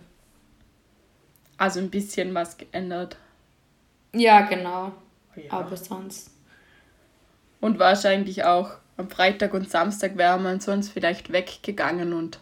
Also 1.56 1.80
ein 1.80 1.90
bisschen 1.90 2.34
was 2.34 2.56
geändert. 2.56 3.16
Ja, 4.14 4.42
genau. 4.42 4.92
Ja. 5.36 5.52
Aber 5.52 5.76
sonst. 5.76 6.30
Und 7.60 7.78
wahrscheinlich 7.78 8.44
auch 8.44 8.70
am 8.96 9.10
Freitag 9.10 9.54
und 9.54 9.70
Samstag 9.70 10.16
wäre 10.16 10.38
man 10.38 10.60
sonst 10.60 10.90
vielleicht 10.90 11.32
weggegangen 11.32 12.12
und 12.12 12.40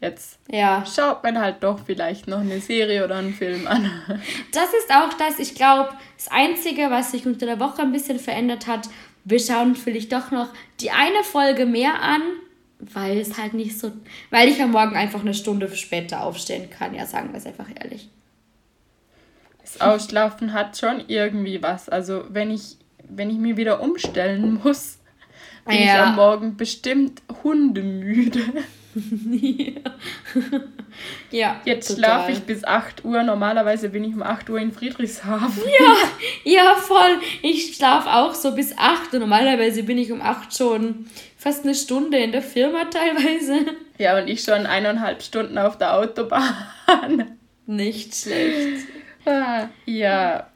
jetzt 0.00 0.38
ja. 0.48 0.84
schaut 0.86 1.22
man 1.22 1.38
halt 1.38 1.62
doch 1.62 1.80
vielleicht 1.84 2.26
noch 2.26 2.40
eine 2.40 2.60
Serie 2.60 3.04
oder 3.04 3.16
einen 3.16 3.34
Film 3.34 3.66
an. 3.66 3.90
Das 4.52 4.72
ist 4.74 4.90
auch 4.90 5.12
das, 5.14 5.38
ich 5.38 5.54
glaube, 5.54 5.90
das 6.16 6.28
Einzige, 6.28 6.90
was 6.90 7.12
sich 7.12 7.26
unter 7.26 7.46
der 7.46 7.60
Woche 7.60 7.82
ein 7.82 7.92
bisschen 7.92 8.18
verändert 8.18 8.66
hat, 8.66 8.88
wir 9.24 9.38
schauen 9.38 9.76
vielleicht 9.76 10.12
doch 10.12 10.30
noch 10.30 10.48
die 10.80 10.90
eine 10.90 11.22
Folge 11.24 11.66
mehr 11.66 12.02
an, 12.02 12.22
weil 12.78 13.18
es 13.18 13.38
halt 13.38 13.54
nicht 13.54 13.78
so, 13.78 13.92
weil 14.30 14.48
ich 14.48 14.62
am 14.62 14.72
Morgen 14.72 14.96
einfach 14.96 15.20
eine 15.20 15.34
Stunde 15.34 15.74
später 15.76 16.22
aufstehen 16.22 16.70
kann. 16.70 16.94
Ja, 16.94 17.06
sagen 17.06 17.30
wir 17.32 17.38
es 17.38 17.46
einfach 17.46 17.68
ehrlich. 17.74 18.08
Das 19.62 19.80
Ausschlafen 19.80 20.52
hat 20.52 20.78
schon 20.78 21.04
irgendwie 21.06 21.62
was. 21.62 21.88
Also 21.88 22.24
wenn 22.28 22.50
ich, 22.50 22.76
wenn 23.08 23.30
ich 23.30 23.36
mir 23.36 23.56
wieder 23.56 23.82
umstellen 23.82 24.60
muss, 24.64 24.98
bin 25.66 25.76
ja. 25.76 25.82
ich 25.82 26.00
am 26.00 26.16
Morgen 26.16 26.56
bestimmt 26.56 27.22
hundemüde. 27.42 28.40
ja. 31.30 31.60
Jetzt 31.64 31.96
schlafe 31.96 32.32
ich 32.32 32.40
bis 32.40 32.64
8 32.64 33.04
Uhr. 33.04 33.22
Normalerweise 33.22 33.88
bin 33.88 34.04
ich 34.04 34.14
um 34.14 34.22
8 34.22 34.50
Uhr 34.50 34.58
in 34.58 34.72
Friedrichshafen. 34.72 35.62
Ja, 35.80 35.94
ja, 36.44 36.74
voll. 36.74 37.20
Ich 37.42 37.76
schlafe 37.76 38.10
auch 38.10 38.34
so 38.34 38.54
bis 38.54 38.76
8 38.76 39.14
und 39.14 39.20
normalerweise 39.20 39.82
bin 39.84 39.98
ich 39.98 40.10
um 40.10 40.20
8 40.20 40.56
schon 40.56 41.06
fast 41.36 41.64
eine 41.64 41.74
Stunde 41.74 42.18
in 42.18 42.32
der 42.32 42.42
Firma 42.42 42.84
teilweise. 42.86 43.76
Ja, 43.98 44.18
und 44.18 44.28
ich 44.28 44.42
schon 44.42 44.66
eineinhalb 44.66 45.22
Stunden 45.22 45.58
auf 45.58 45.78
der 45.78 45.96
Autobahn. 45.96 47.38
Nicht 47.66 48.14
schlecht. 48.14 48.86
Ah, 49.24 49.68
ja. 49.86 50.48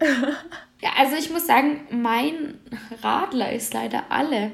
Ja, 0.00 0.90
also 0.98 1.16
ich 1.16 1.30
muss 1.30 1.46
sagen, 1.46 1.86
mein 1.90 2.58
Radler 3.02 3.52
ist 3.52 3.72
leider 3.72 4.04
alle. 4.10 4.50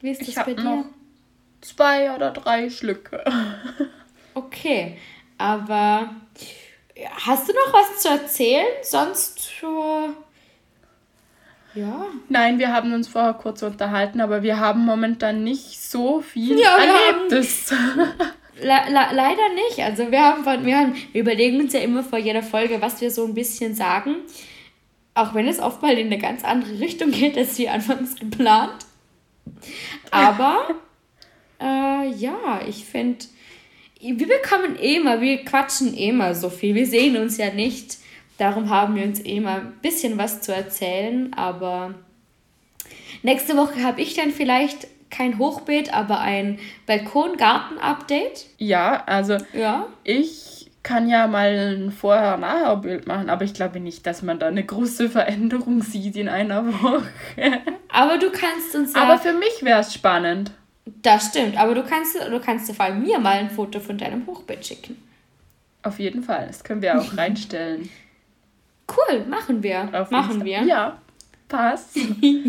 Wie 0.00 0.10
ist 0.10 0.20
das 0.20 0.28
ich 0.28 0.34
bei 0.36 0.54
dir? 0.54 0.64
Noch 0.64 0.84
zwei 1.60 2.14
oder 2.14 2.30
drei 2.30 2.70
Schlücke. 2.70 3.24
Okay, 4.34 4.96
aber 5.36 6.10
hast 7.26 7.48
du 7.48 7.52
noch 7.52 7.72
was 7.72 8.02
zu 8.02 8.08
erzählen? 8.08 8.66
Sonst 8.82 9.52
uh, 9.62 10.10
ja. 11.74 12.06
Nein, 12.28 12.58
wir 12.58 12.72
haben 12.72 12.92
uns 12.92 13.08
vorher 13.08 13.34
kurz 13.34 13.62
unterhalten, 13.62 14.20
aber 14.20 14.42
wir 14.42 14.58
haben 14.58 14.84
momentan 14.84 15.44
nicht 15.44 15.80
so 15.80 16.20
viel 16.20 16.58
ja, 16.58 16.76
Erlebtes. 16.76 17.72
Le 18.60 18.76
le 18.88 19.14
leider 19.14 19.48
nicht. 19.54 19.78
Also 19.78 20.10
wir 20.10 20.20
haben, 20.20 20.42
von, 20.42 20.66
wir 20.66 20.78
haben, 20.78 20.94
wir 21.12 21.20
überlegen 21.20 21.60
uns 21.60 21.72
ja 21.72 21.78
immer 21.80 22.02
vor 22.02 22.18
jeder 22.18 22.42
Folge, 22.42 22.82
was 22.82 23.00
wir 23.00 23.12
so 23.12 23.24
ein 23.24 23.34
bisschen 23.34 23.76
sagen. 23.76 24.16
Auch 25.14 25.32
wenn 25.32 25.46
es 25.46 25.60
oft 25.60 25.80
mal 25.80 25.96
in 25.96 26.08
eine 26.08 26.18
ganz 26.18 26.42
andere 26.42 26.80
Richtung 26.80 27.12
geht, 27.12 27.38
als 27.38 27.56
wir 27.58 27.72
anfangs 27.72 28.16
geplant. 28.16 28.84
Aber 30.10 30.70
äh, 31.60 32.08
ja, 32.08 32.60
ich 32.66 32.84
finde, 32.84 33.24
wir 34.00 34.28
bekommen 34.28 34.76
eh 34.80 34.96
immer, 34.96 35.20
wir 35.20 35.44
quatschen 35.44 35.96
eh 35.96 36.10
immer 36.10 36.34
so 36.34 36.50
viel. 36.50 36.74
Wir 36.74 36.86
sehen 36.86 37.16
uns 37.16 37.36
ja 37.36 37.52
nicht. 37.52 37.98
Darum 38.38 38.70
haben 38.70 38.94
wir 38.94 39.02
uns 39.02 39.24
eh 39.24 39.40
mal 39.40 39.60
ein 39.60 39.72
bisschen 39.82 40.18
was 40.18 40.40
zu 40.40 40.54
erzählen. 40.54 41.32
Aber 41.34 41.94
nächste 43.22 43.56
Woche 43.56 43.82
habe 43.82 44.00
ich 44.00 44.14
dann 44.14 44.30
vielleicht 44.30 44.86
kein 45.10 45.38
Hochbeet, 45.38 45.92
aber 45.92 46.20
ein 46.20 46.58
Balkon-Garten-Update. 46.86 48.46
Ja, 48.58 49.02
also 49.06 49.38
ja. 49.52 49.86
ich 50.04 50.70
kann 50.82 51.08
ja 51.08 51.26
mal 51.26 51.76
ein 51.76 51.90
Vorher-Nachher-Bild 51.90 53.06
machen, 53.06 53.28
aber 53.28 53.44
ich 53.44 53.54
glaube 53.54 53.80
nicht, 53.80 54.06
dass 54.06 54.22
man 54.22 54.38
da 54.38 54.46
eine 54.46 54.64
große 54.64 55.10
Veränderung 55.10 55.82
sieht 55.82 56.16
in 56.16 56.28
einer 56.28 56.64
Woche. 56.82 57.02
Aber 57.88 58.18
du 58.18 58.30
kannst 58.30 58.74
uns 58.76 58.94
ja. 58.94 59.02
Aber 59.02 59.18
für 59.18 59.32
mich 59.32 59.62
wäre 59.62 59.80
es 59.80 59.92
spannend. 59.92 60.52
Das 61.02 61.26
stimmt, 61.26 61.56
aber 61.56 61.74
du 61.74 61.84
kannst, 61.84 62.14
du 62.14 62.40
kannst 62.40 62.72
vor 62.72 62.84
allem 62.84 63.02
mir 63.02 63.18
mal 63.18 63.38
ein 63.38 63.50
Foto 63.50 63.80
von 63.80 63.98
deinem 63.98 64.26
Hochbett 64.26 64.66
schicken. 64.66 64.96
Auf 65.82 65.98
jeden 65.98 66.22
Fall, 66.22 66.46
das 66.46 66.64
können 66.64 66.82
wir 66.82 66.98
auch 66.98 67.16
reinstellen. 67.16 67.88
Cool, 68.90 69.26
machen 69.26 69.62
wir. 69.62 69.90
Auf 69.92 70.10
machen 70.10 70.42
wir. 70.46 70.62
Ja, 70.62 70.98
passt. 71.46 71.90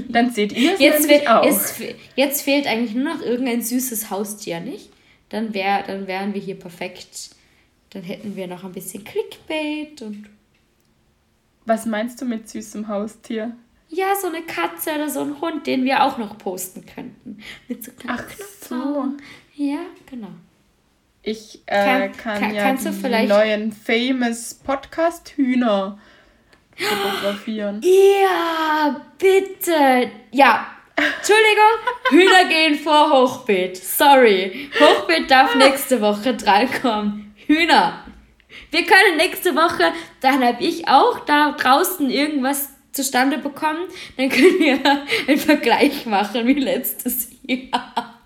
Dann 0.07 0.31
seht 0.31 0.53
ihr 0.53 0.75
es 0.75 0.79
jetzt 0.79 1.05
nämlich 1.05 1.27
auch. 1.27 1.43
Jetzt, 1.43 1.83
jetzt 2.15 2.41
fehlt 2.43 2.65
eigentlich 2.65 2.95
nur 2.95 3.13
noch 3.13 3.21
irgendein 3.21 3.61
süßes 3.61 4.09
Haustier, 4.09 4.61
nicht? 4.61 4.89
Dann, 5.27 5.53
wär, 5.53 5.83
dann 5.83 6.07
wären 6.07 6.33
wir 6.33 6.39
hier 6.39 6.57
perfekt. 6.57 7.31
Dann 7.89 8.03
hätten 8.03 8.37
wir 8.37 8.47
noch 8.47 8.63
ein 8.63 8.71
bisschen 8.71 9.03
Clickbait 9.03 10.01
und... 10.01 10.29
Was 11.65 11.85
meinst 11.85 12.21
du 12.21 12.25
mit 12.25 12.47
süßem 12.47 12.87
Haustier? 12.87 13.55
Ja, 13.91 14.15
so 14.15 14.27
eine 14.27 14.43
Katze 14.43 14.93
oder 14.93 15.09
so 15.09 15.21
ein 15.21 15.41
Hund, 15.41 15.65
den 15.65 15.83
wir 15.83 16.03
auch 16.03 16.17
noch 16.19 16.37
posten 16.37 16.85
könnten. 16.85 17.39
Mit 17.67 17.83
so 17.83 17.91
kleinen 17.91 18.19
Ach 18.19 18.29
so. 18.61 19.05
Ja, 19.55 19.79
genau. 20.09 20.29
Ich 21.23 21.63
äh, 21.65 22.09
kann, 22.09 22.39
kann, 22.39 22.55
kann, 22.55 22.55
ja 22.55 23.21
die 23.21 23.27
neuen 23.27 23.71
Famous 23.71 24.53
Podcast 24.53 25.33
Hühner 25.35 25.99
fotografieren. 26.77 27.81
Ja, 28.21 29.01
bitte. 29.17 30.11
Ja, 30.31 30.67
Entschuldigung, 30.95 31.79
Hühner 32.09 32.47
gehen 32.47 32.75
vor 32.75 33.09
Hochbeet. 33.09 33.77
Sorry. 33.77 34.69
Hochbeet 34.79 35.29
darf 35.29 35.55
nächste 35.55 35.99
Woche 35.99 36.35
drankommen. 36.35 37.33
Hühner. 37.47 38.05
Wir 38.71 38.85
können 38.85 39.17
nächste 39.17 39.55
Woche, 39.55 39.91
dann 40.21 40.43
habe 40.43 40.63
ich 40.63 40.87
auch 40.87 41.19
da 41.25 41.51
draußen 41.51 42.09
irgendwas 42.09 42.69
zustande 42.91 43.37
bekommen. 43.37 43.87
Dann 44.17 44.29
können 44.29 44.59
wir 44.59 44.79
einen 45.27 45.37
Vergleich 45.37 46.05
machen 46.05 46.47
wie 46.47 46.53
letztes 46.53 47.29
Jahr. 47.43 48.19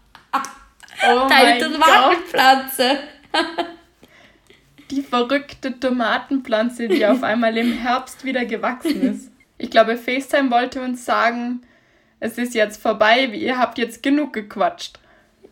Oh 1.07 1.27
Deine 1.29 1.59
Tomatenpflanze. 1.59 2.97
Die 4.91 5.01
verrückte 5.01 5.79
Tomatenpflanze, 5.79 6.87
die 6.87 7.05
auf 7.05 7.23
einmal 7.23 7.57
im 7.57 7.73
Herbst 7.73 8.23
wieder 8.23 8.45
gewachsen 8.45 9.01
ist. 9.01 9.31
Ich 9.57 9.69
glaube, 9.69 9.97
FaceTime 9.97 10.51
wollte 10.51 10.81
uns 10.81 11.05
sagen, 11.05 11.61
es 12.19 12.37
ist 12.37 12.53
jetzt 12.53 12.81
vorbei, 12.81 13.25
ihr 13.25 13.57
habt 13.57 13.77
jetzt 13.77 14.03
genug 14.03 14.33
gequatscht. 14.33 14.99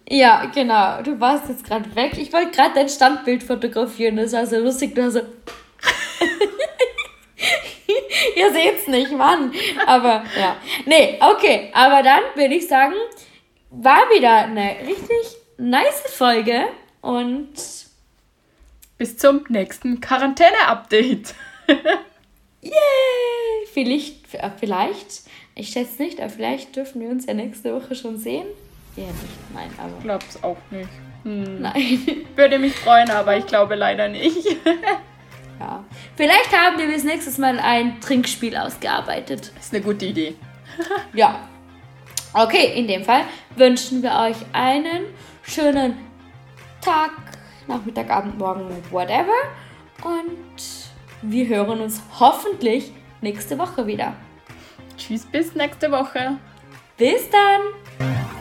Ja, 0.09 0.45
genau. 0.53 1.01
Du 1.01 1.19
warst 1.19 1.47
jetzt 1.49 1.63
gerade 1.63 1.95
weg. 1.95 2.17
Ich 2.17 2.33
wollte 2.33 2.51
gerade 2.51 2.75
dein 2.75 2.89
Standbild 2.89 3.43
fotografieren. 3.43 4.17
Das 4.17 4.33
war 4.33 4.45
so 4.45 4.57
lustig. 4.57 4.93
Du 4.93 5.03
hast 5.03 5.13
so. 5.13 5.21
Ihr 8.35 8.51
seht's 8.51 8.87
nicht, 8.87 9.11
Mann. 9.11 9.53
Aber 9.85 10.23
ja. 10.39 10.55
Nee, 10.85 11.19
okay. 11.19 11.71
Aber 11.73 12.03
dann 12.03 12.21
würde 12.35 12.55
ich 12.55 12.67
sagen, 12.67 12.93
war 13.69 14.01
wieder 14.13 14.45
eine 14.45 14.75
richtig 14.87 15.37
nice 15.57 16.01
Folge 16.13 16.67
und 17.01 17.53
bis 18.97 19.17
zum 19.17 19.45
nächsten 19.49 20.01
Quarantäne-Update. 20.01 21.33
Yay! 22.61 22.71
Vielleicht, 23.73 24.27
vielleicht, 24.59 25.23
ich 25.55 25.69
schätze 25.69 26.01
nicht, 26.03 26.19
aber 26.19 26.29
vielleicht 26.29 26.75
dürfen 26.75 27.01
wir 27.01 27.09
uns 27.09 27.25
ja 27.25 27.33
nächste 27.33 27.73
Woche 27.73 27.95
schon 27.95 28.17
sehen. 28.17 28.45
Ja, 28.95 29.05
nicht, 29.05 29.53
nein, 29.53 29.69
aber. 29.77 29.93
Ich 29.97 30.03
glaube 30.03 30.25
es 30.27 30.43
auch 30.43 30.57
nicht. 30.69 30.89
Hm. 31.23 31.61
Nein. 31.61 32.25
Würde 32.35 32.59
mich 32.59 32.73
freuen, 32.73 33.09
aber 33.09 33.37
ich 33.37 33.45
glaube 33.45 33.75
leider 33.75 34.07
nicht. 34.07 34.45
ja. 35.61 35.85
Vielleicht 36.15 36.51
haben 36.57 36.77
wir 36.79 36.87
bis 36.87 37.03
nächstes 37.03 37.37
Mal 37.37 37.59
ein 37.59 38.01
Trinkspiel 38.01 38.57
ausgearbeitet. 38.57 39.51
Ist 39.59 39.73
eine 39.73 39.83
gute 39.83 40.05
Idee. 40.05 40.35
ja. 41.13 41.47
Okay, 42.33 42.73
in 42.75 42.87
dem 42.87 43.03
Fall 43.03 43.23
wünschen 43.55 44.01
wir 44.01 44.11
euch 44.11 44.37
einen 44.53 45.05
schönen 45.43 45.97
Tag, 46.81 47.11
Nachmittag, 47.67 48.09
Abend, 48.09 48.37
Morgen, 48.37 48.69
whatever. 48.89 49.27
Und 50.03 50.57
wir 51.21 51.47
hören 51.47 51.81
uns 51.81 52.01
hoffentlich 52.19 52.91
nächste 53.21 53.57
Woche 53.59 53.85
wieder. 53.85 54.15
Tschüss, 54.97 55.25
bis 55.25 55.53
nächste 55.53 55.91
Woche. 55.91 56.37
Bis 56.97 57.29
dann. 57.29 58.40